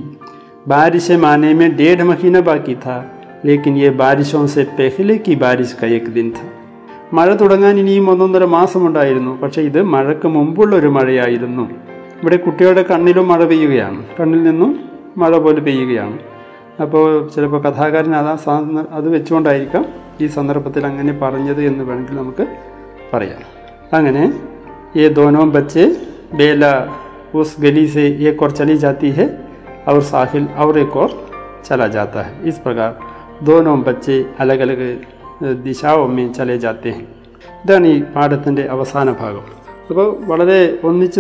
बारिश 0.68 1.10
माने 1.18 1.54
में 1.54 1.68
डेढ़ 1.76 2.02
महीना 2.02 2.40
बाकी 2.40 2.74
था 2.74 2.98
लेकिन 3.44 3.76
ये 3.76 3.90
बारिशों 3.96 4.46
से 4.46 4.64
पहले 4.78 5.18
की 5.18 5.36
बारिश 5.36 5.72
का 5.72 5.86
एक 5.86 6.08
दिन 6.08 6.30
था 6.30 6.48
മഴ 7.14 7.28
തുടങ്ങാൻ 7.34 7.78
ഇനിയും 7.78 8.10
ഒന്നൊന്നര 8.10 8.44
മാസമുണ്ടായിരുന്നു 8.44 9.30
പക്ഷേ 9.42 9.60
ഇത് 9.62 9.78
മഴയ്ക്ക് 9.82 10.28
മുമ്പുള്ള 10.28 10.76
ഒരു 10.76 10.88
മഴയായിരുന്നു 10.88 11.64
ഇവിടെ 12.22 12.36
കുട്ടികളുടെ 12.36 12.82
കണ്ണിലും 12.82 13.28
മഴ 13.28 13.44
പെയ്യുകയാണ് 13.44 14.00
കണ്ണിൽ 14.20 14.42
നിന്നും 14.42 14.70
മഴ 15.16 15.38
പോലെ 15.38 15.60
പെയ്യുകയാണ് 15.60 16.18
അപ്പോൾ 16.82 17.06
ചിലപ്പോൾ 17.28 17.60
കഥാകാരൻ 17.62 18.14
അതാ 18.14 18.34
അത് 18.92 19.08
വെച്ചുകൊണ്ടായിരിക്കാം 19.08 19.84
ഈ 20.20 20.26
സന്ദർഭത്തിൽ 20.26 20.86
അങ്ങനെ 20.86 21.12
പറഞ്ഞത് 21.22 21.62
എന്ന് 21.62 21.84
വേണമെങ്കിൽ 21.84 22.16
നമുക്ക് 22.16 22.46
പറയാം 23.14 23.42
अंगने 23.93 24.33
ये 25.01 25.09
दोनों 25.09 25.51
बच्चे 25.51 25.97
बेला 26.35 26.99
उस 27.35 27.55
गली 27.59 27.87
से 27.87 28.29
एक 28.29 28.43
और 28.43 28.51
चली 28.51 28.77
जाती 28.77 29.09
है 29.09 29.47
और 29.87 30.01
साहिल 30.01 30.47
और 30.57 30.79
एक 30.79 30.97
और 30.97 31.29
चला 31.65 31.87
जाता 31.87 32.21
है। 32.21 32.45
इस 32.45 32.57
प्रकार 32.57 32.99
दोनों 33.43 33.81
बच्चे 33.81 34.25
अलग 34.39 34.59
अलग 34.59 35.01
दिशाओं 35.63 36.07
में 36.07 36.33
चले 36.33 36.57
जाते 36.57 36.89
हैं। 36.89 37.07
इधर 37.65 37.85
ई 37.85 38.01
पाठे 38.01 38.63
अवसान 38.63 39.13
भाग। 39.13 39.35
अब 39.35 39.45
तो 39.89 40.21
वाले 40.25 40.67
तेज 40.67 41.19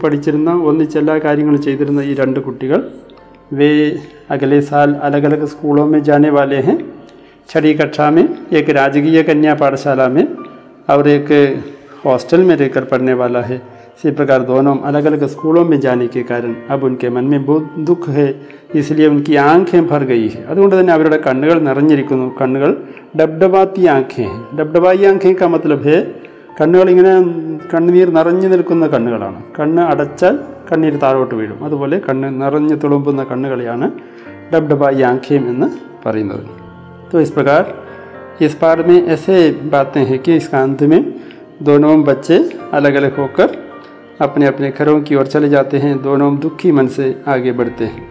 पढ़ी 0.00 0.18
क्यों 0.18 2.02
ई 2.02 2.14
रु 2.14 2.40
कुछ 2.40 2.64
वे 3.52 4.00
अगले 4.30 4.60
साल 4.60 4.94
अलग 4.94 5.24
अलग 5.24 5.44
स्कूलों 5.44 5.86
में 5.86 6.02
जाने 6.02 6.30
वाले 6.30 6.56
हैं। 6.56 6.94
छड़ी 7.48 7.74
कक्षा 7.74 8.10
में, 8.10 8.28
एक 8.52 8.70
राजकीय 8.70 9.22
कन्या 9.22 9.54
पाठशाला 9.54 10.08
में 10.08 10.45
और 10.89 11.07
एक 11.09 11.29
हॉस्टल 12.05 12.43
में 12.43 12.55
रहकर 12.55 12.83
पढ़ने 12.85 13.13
वाला 13.15 13.41
है 13.41 13.61
इसी 13.93 14.11
प्रकार 14.11 14.43
दोनों 14.43 14.75
अलग 14.81 15.05
अलग 15.05 15.25
स्कूलों 15.27 15.63
में 15.65 15.79
जाने 15.79 16.07
के 16.07 16.21
कारण 16.23 16.53
अब 16.69 16.83
उनके 16.83 17.09
मन 17.09 17.25
में 17.25 17.43
बहुत 17.45 17.73
दुख 17.89 18.07
है 18.09 18.27
इसलिए 18.75 19.07
उनकी 19.07 19.35
आंखें 19.43 19.81
भर 19.87 20.03
गई 20.11 20.27
है 20.27 20.41
അതുകൊണ്ട് 20.51 20.75
തന്നെ 20.75 20.93
അവരുടെ 20.93 21.17
കണ്ണുകൾ 21.27 21.57
നിറഞ്ഞിരിക്കുന്നു 21.67 22.27
കണ്ണുകൾ 22.39 22.71
ഡബ്ഡബാത്തി 23.21 23.83
ആഖേ 23.95 24.27
ഡബ്ഡബായി 24.59 25.05
ആഖേ 25.05 25.33
കാ 25.41 25.49
മത്ലബ് 25.55 25.85
ഹേ 25.87 25.97
കണ്ണുകൾ 26.59 26.87
ഇങ്ങനെ 26.93 27.13
കണ്ണുനീർ 27.73 28.09
നിറഞ്ഞു 28.17 28.47
നിൽക്കുന്ന 28.47 28.87
കണ്ണുകളാണ് 28.87 29.41
കണ്ണ് 29.59 29.83
അടച്ചാൽ 29.91 30.35
കണ്ണീര് 30.71 30.99
താഴോട്ട് 31.03 31.35
വീഴും 31.41 31.59
അതുപോലെ 31.67 31.99
കണ്ണ് 32.07 32.31
നിറഞ്ഞു 32.41 32.77
തുളുമ്പുന്ന 32.85 33.23
കണ്ണുകളെയാണ് 33.31 33.89
ഡബ്ഡബായി 34.53 35.03
ആഖേം 35.11 35.45
എന്ന് 35.53 35.69
പറയുന്നത് 36.05 36.43
तो 37.13 37.19
इस 38.42 38.54
पाठ 38.54 38.86
में 38.86 39.06
ऐसे 39.06 39.50
बातें 39.50 40.04
हैं 40.04 40.18
कि 40.18 40.36
इस 40.36 40.54
अंत 40.54 40.82
में 40.82 41.14
दोनों 41.62 42.02
बच्चे 42.04 42.38
अलग 42.72 42.94
अलग 42.94 43.16
होकर 43.16 43.56
अपने 44.20 44.46
अपने 44.46 44.70
घरों 44.70 45.00
की 45.00 45.14
ओर 45.14 45.26
चले 45.26 45.48
जाते 45.48 45.78
हैं। 45.78 46.02
दोनों 46.02 46.38
दुखी 46.38 46.72
मन 46.72 46.86
से 46.86 47.22
आगे 47.28 47.52
बढ़ते 47.52 47.84
हैं। 47.84 48.06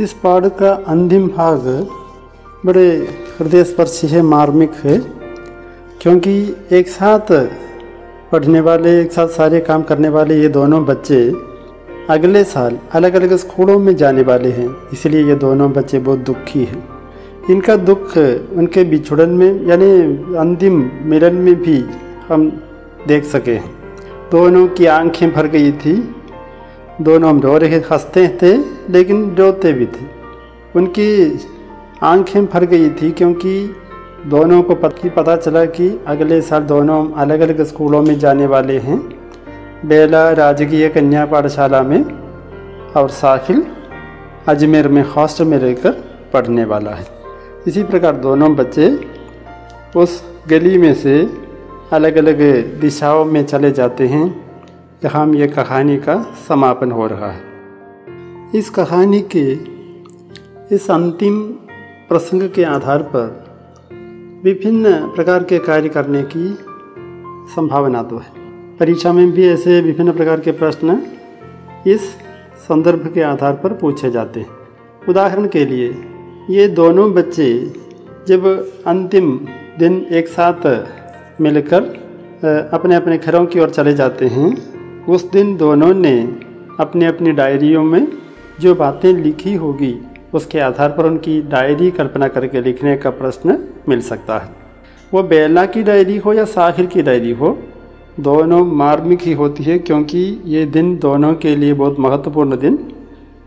इस 0.00 0.12
पाठ 0.12 0.46
का 0.58 0.72
अंतिम 0.88 1.28
भाग 1.28 1.88
बड़े 2.66 2.88
हृदय 3.38 3.64
स्पर्शी 3.64 4.06
है, 4.06 4.22
मार्मिक 4.22 4.72
है, 4.74 4.98
क्योंकि 6.02 6.56
एक 6.72 6.88
साथ 6.88 7.32
पढ़ने 8.32 8.60
वाले, 8.60 9.00
एक 9.00 9.12
साथ 9.12 9.28
सारे 9.28 9.60
काम 9.60 9.82
करने 9.82 10.08
वाले 10.08 10.40
ये 10.40 10.48
दोनों 10.48 10.84
बच्चे 10.84 11.32
अगले 12.10 12.44
साल 12.44 12.78
अलग 12.92 13.14
अलग 13.14 13.36
स्कूलों 13.36 13.78
में 13.78 13.96
जाने 13.96 14.22
वाले 14.22 14.50
हैं। 14.50 14.74
इसलिए 14.92 15.24
ये 15.24 15.34
दोनों 15.34 15.72
बच्चे 15.72 15.98
बहुत 15.98 16.18
दुखी 16.18 16.64
हैं। 16.64 16.91
इनका 17.50 17.76
दुख 17.76 18.16
उनके 18.16 18.84
बिछुड़न 18.84 19.30
में 19.30 19.66
यानी 19.66 19.90
अंतिम 20.36 20.90
मिलन 21.04 21.34
में 21.34 21.54
भी 21.54 21.84
हम 22.28 22.48
देख 23.08 23.24
सके 23.24 23.56
दोनों 24.30 24.66
की 24.68 24.86
आँखें 24.86 25.32
भर 25.32 25.46
गई 25.46 25.72
थी। 25.72 25.94
दोनों 27.00 27.30
हम 27.30 27.40
रो 27.40 27.56
रहे 27.58 27.78
हँसते 27.90 28.26
थे 28.42 28.52
लेकिन 28.92 29.34
रोते 29.36 29.72
भी 29.72 29.86
थे। 29.86 30.06
उनकी 30.76 31.40
आँखें 32.02 32.44
भर 32.46 32.64
गई 32.64 32.90
थी 32.90 33.10
क्योंकि 33.10 33.54
दोनों 34.26 34.62
को 34.62 34.74
पत, 34.74 35.00
पता 35.16 35.36
चला 35.36 35.64
कि 35.64 35.88
अगले 36.06 36.40
साल 36.40 36.62
दोनों 36.62 37.12
अलग 37.12 37.40
अलग 37.40 37.62
स्कूलों 37.62 38.02
में 38.02 38.18
जाने 38.18 38.46
वाले 38.46 38.78
हैं। 38.78 38.98
बेला 39.86 40.30
राजकीय 40.32 40.88
कन्या 40.88 41.24
पाठशाला 41.26 41.82
में 41.82 42.02
और 42.96 43.08
साहिल 43.10 43.64
अजमेर 44.48 44.88
में 44.88 45.02
हॉस्टल 45.02 45.44
में 45.44 45.58
रहकर 45.58 45.90
पढ़ने 46.32 46.64
वाला 46.64 46.90
है। 46.90 47.21
इसी 47.68 47.82
प्रकार 47.82 48.16
दोनों 48.16 48.56
बच्चे 48.56 49.10
उस 49.96 50.24
गली 50.48 50.78
में 50.78 50.94
से 50.94 51.30
अलग 51.92 52.16
अलग 52.16 52.40
दिशाओं 52.80 53.24
में 53.24 53.44
चले 53.46 53.70
जाते 53.70 54.06
हैं। 54.06 54.24
यहाँ 55.04 55.34
ये 55.34 55.46
कहानी 55.46 55.96
का 55.96 56.36
समापन 56.48 56.90
हो 56.90 57.06
रहा 57.06 57.30
है। 57.30 57.40
इस 58.54 58.70
कहानी 58.70 59.20
के 59.36 59.52
इस 60.74 60.90
अंतिम 60.90 61.42
प्रसंग 62.08 62.50
के 62.50 62.64
आधार 62.64 63.02
पर 63.02 63.44
विभिन्न 64.44 64.92
प्रकार 64.92 65.44
के 65.44 65.58
कार्य 65.58 65.88
करने 65.88 66.22
की 66.22 66.58
संभावना 67.54 68.02
तो 68.02 68.18
है। 68.18 68.30
परीक्षा 68.76 69.12
में 69.12 69.32
भी 69.32 69.48
ऐसे 69.48 69.80
विभिन्न 69.80 70.12
प्रकार 70.12 70.40
के 70.40 70.52
प्रश्न 70.52 71.02
इस 71.86 72.00
संदर्भ 72.58 73.10
के 73.14 73.22
आधार 73.22 73.52
पर 73.52 73.72
पूछे 73.72 74.10
जाते 74.10 74.40
हैं। 74.40 74.50
उदाहरण 75.08 75.48
के 75.48 75.64
लिए 75.64 76.11
ये 76.50 76.66
दोनों 76.68 77.12
बच्चे 77.14 77.72
जब 78.28 78.46
अंतिम 78.86 79.28
दिन 79.78 80.06
एक 80.10 80.28
साथ 80.28 80.66
मिलकर 81.40 81.82
अपने 82.72 82.94
अपने 82.94 83.18
घरों 83.18 83.44
की 83.46 83.60
ओर 83.60 83.70
चले 83.70 83.92
जाते 83.94 84.26
हैं, 84.26 84.50
उस 85.06 85.30
दिन 85.30 85.56
दोनों 85.56 85.92
ने 85.94 86.14
अपने 86.80 87.06
अपनी 87.06 87.32
डायरियों 87.32 87.82
में 87.84 88.06
जो 88.60 88.74
बातें 88.74 89.12
लिखी 89.12 89.54
होगी, 89.54 89.94
उसके 90.34 90.58
आधार 90.58 90.88
पर 90.88 91.06
उनकी 91.06 91.40
डायरी 91.42 91.90
कल्पना 91.90 92.28
करके 92.28 92.60
लिखने 92.60 92.96
का 92.96 93.10
प्रश्न 93.10 93.58
मिल 93.88 94.00
सकता 94.00 94.38
है। 94.38 94.50
वो 95.14 95.22
बेला 95.22 95.64
की 95.66 95.82
डायरी 95.82 96.16
हो 96.16 96.32
या 96.32 96.44
साहिर 96.44 96.86
की 96.86 97.02
डायरी 97.02 97.32
हो, 97.32 97.58
दोनों 98.20 98.64
मार्मिक 98.64 99.22
ही 99.22 99.32
होती 99.32 99.64
है, 99.64 99.78
क्योंकि 99.78 100.42
ये 100.44 100.64
दिन 100.66 100.96
दोनों 100.98 101.34
के 101.34 101.54
लिए 101.56 101.72
बहुत 101.74 102.00
महत्वपूर्ण 102.00 102.58
दिन 102.58 102.78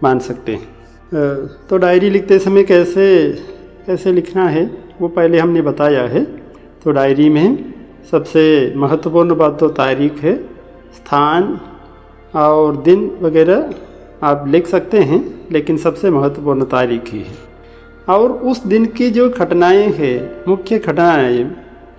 मान 0.03 0.19
सकते 0.19 0.51
हैं। 0.51 0.74
तो 1.15 1.77
डायरी 1.77 2.09
लिखते 2.09 2.39
समय 2.39 2.63
कैसे 2.63 3.05
कैसे 3.87 4.11
लिखना 4.11 4.47
है, 4.49 4.65
वो 5.01 5.07
पहले 5.07 5.39
हमने 5.39 5.61
बताया 5.61 6.03
है। 6.03 6.23
तो 6.83 6.91
डायरी 6.91 7.29
में 7.29 7.73
सबसे 8.11 8.73
महत्वपूर्ण 8.75 9.35
बात 9.35 9.59
तो 9.59 9.67
तारीख 9.69 10.19
है, 10.19 10.35
स्थान 10.95 11.59
और 12.35 12.77
दिन 12.77 13.09
वगैरह 13.21 13.73
आप 14.23 14.47
लिख 14.47 14.67
सकते 14.67 14.99
हैं, 14.99 15.23
लेकिन 15.51 15.77
सबसे 15.77 16.09
महत्वपूर्ण 16.09 16.63
तारीख 16.65 17.13
ही 17.13 17.19
है। 17.19 17.35
और 18.09 18.31
उस 18.31 18.63
दिन 18.65 18.85
की 18.85 19.09
जो 19.09 19.29
घटनाएँ 19.29 19.87
हैं, 19.91 20.43
मुख्य 20.47 20.79
घटनाएँ, 20.79 21.43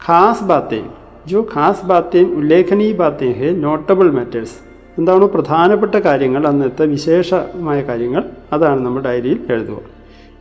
खास 0.01 0.43
बातें, 0.43 0.83
जो 1.27 1.43
खास 1.43 1.83
बातें, 1.85 2.23
उल्लेखनीय 2.25 2.93
बातें 2.93 3.33
हैं, 3.35 3.53
नोटेबल 3.53 4.11
मैटर्स 4.11 4.61
എന്താണോ 4.98 5.28
പ്രധാനപ്പെട്ട 5.28 5.96
കാര്യങ്ങൾ 5.96 6.48
അന്നത്തെ 6.48 6.86
വിശേഷമായ 6.86 7.82
കാര്യങ്ങൾ 7.82 8.24
അതാണ് 8.54 8.86
നമ്മൾ 8.86 9.02
ഡയറിയിൽ 9.02 9.40
എഴുതുക 9.52 9.80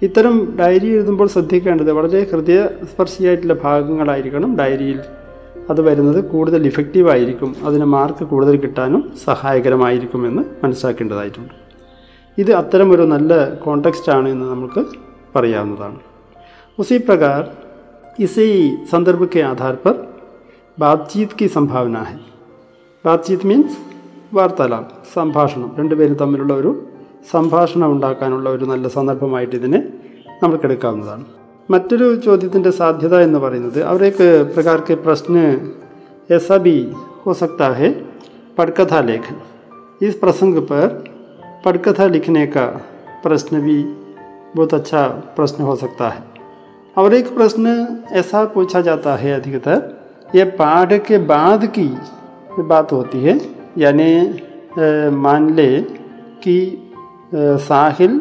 ഇത്തരം 0.03 0.57
ഡയറി 0.61 0.87
എഴുതുമ്പോൾ 0.87 1.29
ശ്രദ്ധിക്കേണ്ടത് 1.29 1.93
വളരെ 1.93 2.29
ഹൃദയസ്പർശിയായിട്ടുള്ള 2.33 3.55
ഭാഗങ്ങളായിരിക്കണം 3.55 4.59
ഡയറിയിൽ 4.59 5.01
അത് 5.71 5.81
വരുന്നത് 5.81 6.25
കൂടുതൽ 6.25 6.66
ഇഫക്റ്റീവ് 6.66 7.11
ആയിരിക്കും 7.11 7.55
അതിന് 7.64 7.85
മാർക്ക് 7.85 8.25
കൂടുതൽ 8.25 8.57
കിട്ടാനും 8.57 9.12
സഹായകരമായിരിക്കുമെന്ന് 9.25 10.45
മനസ്സിലാക്കേണ്ടതായിട്ടുണ്ട് 10.64 11.55
ഇത് 12.38 12.53
അത്തരമൊരു 12.53 13.03
നല്ല 13.03 13.55
കോണ്ടെക്സ്റ്റ് 13.55 14.12
ആണ് 14.12 14.29
എന്ന് 14.29 14.47
നമുക്ക് 14.47 14.85
പറയാവുന്നതാണ് 15.37 15.99
उसी 16.79 16.99
प्रकार 16.99 17.40
इसी 18.21 18.47
संदर्भ 18.87 19.25
के 19.25 19.40
आधार 19.43 19.75
पर 19.75 19.95
बातचीत 20.79 21.33
की 21.33 21.49
संभावना 21.49 22.03
है 22.03 22.19
ബാത്ചീത് 23.05 23.47
മീൻസ് 23.47 23.84
വാർത്താലാപ് 24.35 24.90
സംഭാഷണം 25.14 25.71
രണ്ടുപേരും 25.79 26.16
തമ്മിലുള്ള 26.16 26.55
ഒരു 26.55 26.71
സംഭാഷണം 27.31 27.90
ഉണ്ടാക്കാനുള്ള 27.90 28.49
ഒരു 28.51 28.64
നല്ല 28.64 28.88
സന്ദർഭമായിട്ട് 28.88 29.55
ഇതിനെ 29.57 29.81
നമുക്ക് 30.43 30.64
എടുക്കാവുന്നതാണ് 30.64 31.25
മറ്റൊരു 31.69 32.07
ചോദ്യത്തിൻ്റെ 32.16 32.71
സാധ്യത 32.71 33.16
എന്ന് 33.21 33.38
പറയുന്നത് 33.38 33.81
അവരേക്ക് 33.85 34.29
പ്രകാരക്ക് 34.55 34.95
പ്രശ്ന 34.97 35.37
ऐसा 36.31 36.57
भी 36.59 36.75
हो 37.27 37.33
सकता 37.35 37.69
है 37.71 37.88
पटकथा 38.59 39.01
लेखन 39.01 39.37
इस 40.03 40.14
प्रसंग 40.14 40.59
पर 40.62 40.87
पटकथा 41.64 42.07
लिखने 42.07 42.47
का 42.47 42.66
प्रश्न 43.23 43.61
भी 43.61 43.83
बहुत 44.57 44.75
अच्छा 44.75 45.07
प्रश्न 45.37 45.64
हो 45.64 45.75
सकता 45.77 46.09
है 46.09 46.23
और 46.97 47.14
एक 47.14 47.35
प्रश्न 47.35 47.75
ऐसा 48.12 48.45
पूछा 48.55 48.81
जाता 48.81 49.14
है 49.16 49.33
अधिकतर 49.33 49.79
ये 50.35 50.45
पाठ 50.55 50.93
के 51.09 51.19
बाद 51.27 51.66
की 51.79 51.88
बात 52.64 52.93
होती 52.93 53.23
है 53.23 53.38
यानी 53.79 54.11
मान 55.19 55.51
ले 55.55 55.71
कि 56.45 56.57
साहिल 57.62 58.21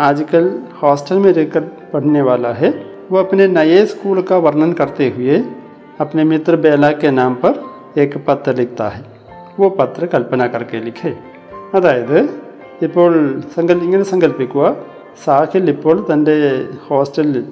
आजकल 0.00 0.50
हॉस्टल 0.82 1.18
में 1.18 1.32
रहकर 1.32 1.60
पढ़ने 1.92 2.22
वाला 2.22 2.52
है 2.54 2.70
वो 3.10 3.18
अपने 3.18 3.46
नए 3.48 3.84
स्कूल 3.86 4.22
का 4.22 4.38
वर्णन 4.38 4.72
करते 4.72 5.08
हुए 5.16 5.42
अपने 6.00 6.24
मित्र 6.24 6.56
बेला 6.60 6.90
के 7.02 7.10
नाम 7.12 7.34
पर 7.44 7.62
एक 8.00 8.16
पत्र 8.26 8.54
लिखता 8.56 8.88
है 8.88 9.04
वो 9.58 9.70
पत्र 9.78 10.06
कल्पना 10.06 10.46
करके 10.48 10.80
लिखे 10.80 11.14
അതായത് 11.74 12.18
ഇപ്പോൾ 12.82 13.12
സങ്കൽ 13.54 13.78
ഇങ്ങനെ 13.82 14.04
സങ്കല്പിക്കുക 14.04 14.66
സാഹിൽ 15.24 15.64
ഇപ്പോൾ 15.70 15.96
തൻ്റെ 16.10 16.34
ഹോസ്റ്റലിൽ 16.86 17.44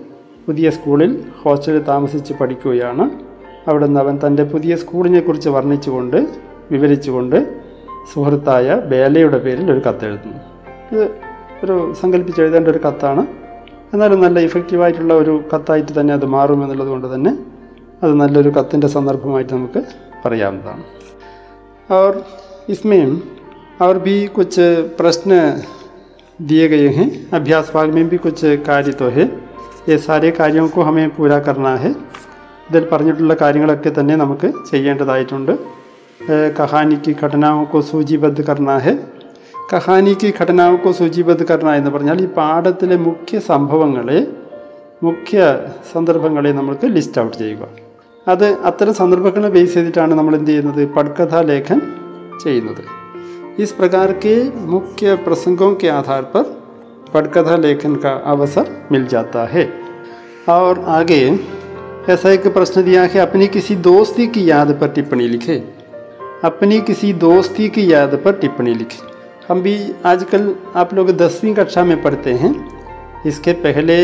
പുതിയ 0.47 0.69
സ്കൂളിൽ 0.71 1.13
ഹോസ്റ്റലിൽ 1.43 1.83
താമസിച്ച് 1.83 2.33
പഠിക്കുകയാണ് 2.41 3.05
അവിടെ 3.69 3.87
നിന്ന് 3.87 4.01
അവൻ 4.01 4.15
തൻ്റെ 4.17 4.45
പുതിയ 4.45 4.73
സ്കൂളിനെ 4.77 5.21
കുറിച്ച് 5.21 5.51
വർണ്ണിച്ചുകൊണ്ട് 5.51 6.19
വിവരിച്ചുകൊണ്ട് 6.71 7.39
സുഹൃത്തായ 8.13 8.77
ബേലയുടെ 8.91 9.39
പേരിൽ 9.39 9.67
ഒരു 9.71 9.81
കത്തെഴുതുന്നു 9.81 10.41
ഇത് 10.91 11.05
ഒരു 11.65 11.75
സങ്കല്പിച്ച് 11.95 12.41
എഴുതേണ്ട 12.43 12.69
ഒരു 12.69 12.81
കത്താണ് 12.87 13.23
എന്നാലും 13.93 14.21
നല്ല 14.21 14.39
ഇഫക്റ്റീവായിട്ടുള്ള 14.41 15.15
ഒരു 15.15 15.35
കത്തായിട്ട് 15.53 15.93
തന്നെ 16.01 16.13
അത് 16.15 16.27
മാറും 16.29 16.61
എന്നുള്ളത് 16.63 16.89
കൊണ്ട് 16.89 17.09
തന്നെ 17.15 17.33
അത് 18.03 18.13
നല്ലൊരു 18.15 18.51
കത്തിൻ്റെ 18.51 18.89
സന്ദർഭമായിട്ട് 18.89 19.53
നമുക്ക് 19.55 19.83
പറയാവുന്നതാണ് 20.25 20.85
और 21.91 22.13
इसमें 22.69 23.03
और 23.81 23.95
भी 23.99 24.15
कुछ 24.29 24.55
प्रश्न 24.99 25.31
दिए 26.41 26.67
गए 26.69 26.89
हैं 26.89 27.07
अभ्यास 27.33 27.71
भाग 27.75 27.89
में 27.95 28.09
भी 28.09 28.19
कुछ 28.19 28.39
कार्य 28.69 28.93
तो 28.93 29.09
है 29.09 29.25
ये 29.89 29.97
सारे 29.99 30.31
കാര്യവും 30.33 30.69
को 30.69 30.83
हमें 30.83 31.09
पूरा 31.11 31.39
करना 31.41 31.75
है 31.77 31.91
ഇതിൽ 32.69 32.85
പറഞ്ഞിട്ടുള്ള 32.85 33.35
കാര്യങ്ങളൊക്കെ 33.35 33.91
തന്നെ 33.91 34.15
നമുക്ക് 34.17 34.49
ചെയ്യേണ്ടതായിട്ടുണ്ട് 34.71 35.53
कहानी 36.30 36.96
की 36.96 37.14
घटनाओं 37.14 37.66
को 37.66 37.82
सूचीबद्ध 37.82 38.42
करना 38.42 38.78
है। 38.78 38.96
कहानी 39.72 40.16
की 40.16 40.32
घटनाओं 40.32 40.78
को 40.78 40.94
सूचीबद्ध 40.94 41.44
करना 41.44 41.74
है 41.74 41.90
पर 41.90 42.26
पाठ 42.28 42.84
मुख्य 42.84 43.40
संभव 43.40 43.86
मुख्य 45.04 45.42
संदर्भ 45.84 46.26
नमुक 46.26 46.86
लिस्ट 46.86 47.18
अब 48.28 48.44
अतर 48.64 48.92
संदर्भ 48.92 49.38
बेस 49.52 49.78
नामे 49.78 50.86
पड़कथ 50.86 51.34
लेखन 51.46 51.82
इस 53.60 53.72
प्रकार 53.72 54.12
के 54.14 54.36
मुख्य 54.68 55.16
प्रसंगों 55.16 55.76
के 55.76 55.90
आधार 55.90 56.22
पर 56.22 56.44
पड़कथ 57.14 57.60
लेखन 57.60 57.96
का 57.96 58.12
अवसर 58.26 58.88
मिल 58.92 59.08
जाता 59.08 59.46
है 59.46 59.70
और 60.50 60.80
आगे 60.80 61.40
ऐसा 62.10 62.32
एक 62.32 62.48
प्रश्न 62.48 62.84
दिया 62.84 63.04
है, 63.04 63.20
अपनी 63.20 63.48
किसी 63.48 63.76
दोस्ती 63.76 64.28
की 64.28 64.50
याद 64.50 64.78
पर 64.82 64.88
टिप्पणी 64.88 65.28
लिखे। 65.28 65.77
अपनी 66.44 66.80
किसी 66.82 67.14
दोस्ती 67.14 67.68
की 67.70 67.92
याद 67.94 68.14
पर 68.26 68.32
टिप्पणी 68.32 68.74
लिखी। 68.74 69.00
हम 69.48 69.62
भी 69.62 69.94
आजकल 70.06 70.56
आप 70.76 70.94
लोग 70.94 71.10
दसवीं 71.18 71.54
कक्षा 71.56 71.84
में 71.84 72.02
पढ़ते 72.02 72.34
हैं। 72.34 72.54
इसके 73.26 73.54
पहले 73.54 73.98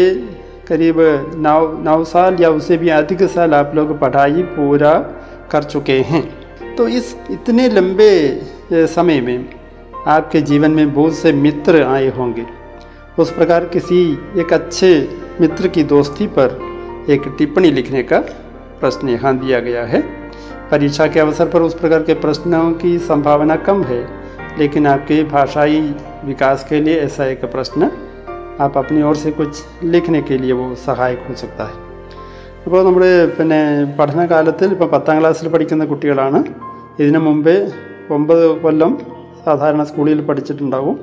करीब 0.68 0.96
नौ 1.36 1.68
नौ 1.84 2.04
साल 2.04 2.38
या 2.40 2.50
उससे 2.50 2.78
भी 2.78 2.90
अधिक 2.90 3.24
साल 3.24 3.54
आप 3.54 3.72
लोग 3.76 4.00
पढ़ाई 4.00 4.44
पूरा 4.44 4.94
कर 5.52 5.64
चुके 5.64 6.00
हैं। 6.00 6.24
तो 6.76 6.88
इस 6.88 7.16
इतने 7.32 7.70
लंबे 7.70 8.42
समय 8.74 9.22
में 9.22 9.46
आपके 10.08 10.42
जीवन 10.42 10.72
में 10.72 10.94
बहुत 10.94 11.14
से 11.14 11.32
मित्र 11.34 11.84
आए 11.84 12.10
होंगे। 12.10 12.46
उस 13.20 13.32
प्रकार 13.32 13.66
किसी 13.66 14.02
एक 14.38 14.54
अच्छे 14.54 14.92
मित्र 15.42 15.68
की 15.68 15.84
दोस्ती 15.84 16.28
पर 16.28 16.60
एक 17.10 17.36
टिप्पणी 17.38 17.72
लिखने 17.72 18.04
का 18.04 18.20
प्रश्न 18.80 19.10
यहाँ 19.10 19.38
दिया 19.38 19.60
गया 19.60 19.86
है। 19.86 20.23
परीक्षा 20.73 21.07
के 21.07 21.21
अवसर 21.21 21.49
पर 21.49 21.63
उस 21.63 21.75
प्रकार 21.75 22.03
के 22.03 22.15
प्रश्नों 22.21 22.71
की 22.75 22.99
संभावना 23.07 23.57
कम 23.65 23.83
है 23.85 24.01
लेकिन 24.59 24.87
आपके 24.87 25.23
भाषाई 25.33 25.81
विकास 26.25 26.67
के 26.69 26.81
लिए 26.81 27.01
ऐसा 27.01 27.27
एक 27.27 27.45
प्रश्न 27.53 27.91
आप 28.61 28.79
अपनी 28.79 29.03
ओर 29.03 29.17
से 29.17 29.31
कुछ 29.33 29.85
लिखने 29.87 30.23
के 30.23 30.39
लिए 30.39 30.53
वो 30.55 30.75
सहायक 30.87 31.27
हो 31.29 31.35
सकता 31.37 31.65
है 31.65 31.87
അപ്പോൾ 32.65 32.81
നമ്മുടെ 32.85 33.11
പിന്നെ 33.37 33.59
പഠനകാലത്തിൽ 33.99 34.69
ഇപ്പോൾ 34.75 34.89
പത്താം 34.89 35.19
ക്ലാസ്സിൽ 35.21 35.47
പഠിക്കുന്ന 35.49 35.85
കുട്ടികളാണ് 35.85 36.39
ഇതിനു 36.99 37.21
മുമ്പേ 37.27 37.55
ഒമ്പത് 38.11 38.43
കൊല്ലം 38.65 38.93
സാധാരണ 39.45 39.83
സ്കൂളിൽ 39.83 40.21
പഠിച്ചിട്ടുണ്ടാവും 40.21 40.97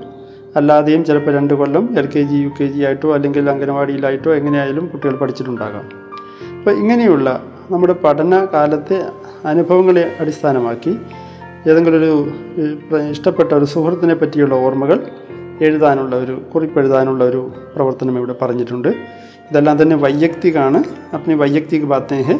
അല്ലാതെയും 0.55 1.01
ചിലപ്പോൾ 1.03 1.33
രണ്ട് 1.33 1.53
കൊല്ലം 1.53 1.85
L 1.99 2.07
K 2.07 2.21
G 2.31 2.37
U 2.43 2.49
K 2.59 2.65
G 2.73 2.81
ആയിട്ടോ 2.87 3.09
അല്ലെങ്കിൽ 3.15 3.49
അംഗനവാടിയിലായിട്ടോ 3.53 4.31
എങ്ങനെയായാലും 4.33 4.85
കുട്ടികൾ 4.87 5.15
പഠിച്ചിട്ടുണ്ടാകാം 5.23 5.85
അപ്പോൾ 6.59 6.75
ഇങ്ങനെയുള്ള 6.81 7.29
നമ്മുടെ 7.71 7.95
പഠനകാലത്തെ 8.03 8.97
അനുഭവങ്ങളെ 9.45 10.03
അടിസ്ഥാനമാക്കി 10.19 10.93
ഏതെങ്കിലും 11.65 11.97
ഒരു 11.99 12.11
ഏഹ്, 12.59 12.75
പ്ര- 12.87 13.05
ഇഷ്ടപ്പെട്ട 13.11 13.51
ഒരു 13.53 13.65
സുഹൃത്തിനെ 13.65 14.15
പറ്റിയുള്ള 14.15 14.55
ഓർമ്മകൾ 14.65 14.97
എഴുതാനുള്ള 15.61 16.15
ഒരു 16.17 16.35
കുറിപ്പ് 16.51 16.79
എഴുതാനുള്ള 16.79 17.23
ഒരു 17.23 17.41
പ്രവർത്തനം 17.75 18.17
ഇവിടെ 18.17 18.35
പറഞ്ഞിട്ടുണ്ട് 18.41 18.89
ഇതെല്ലാം 19.49 19.75
തന്നെ 19.81 19.95
വൈയക്തികാണ് 19.97 20.79
अपनी 21.13 21.33
वैयक्तिक 21.35 21.83
बातें 21.85 22.19
हैं 22.23 22.37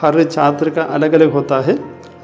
हर 0.00 0.14
छात्र 0.26 0.66
का 0.70 0.82
अलग 0.94 1.12
अलग 1.12 1.30
होता 1.32 1.58
है 1.60 1.74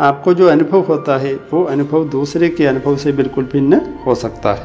आपको 0.01 0.31
जो 0.35 0.47
अनुभव 0.49 0.81
होता 0.89 1.15
है 1.19 1.33
वो 1.51 1.59
अनुभव 1.73 2.01
दूसरे 2.11 2.49
के 2.51 2.65
अनुभव 2.67 2.97
से 2.99 3.11
बिल्कुल 3.15 3.45
भिन्न 3.53 3.73
हो 4.05 4.15
सकता 4.17 4.51
है 4.55 4.65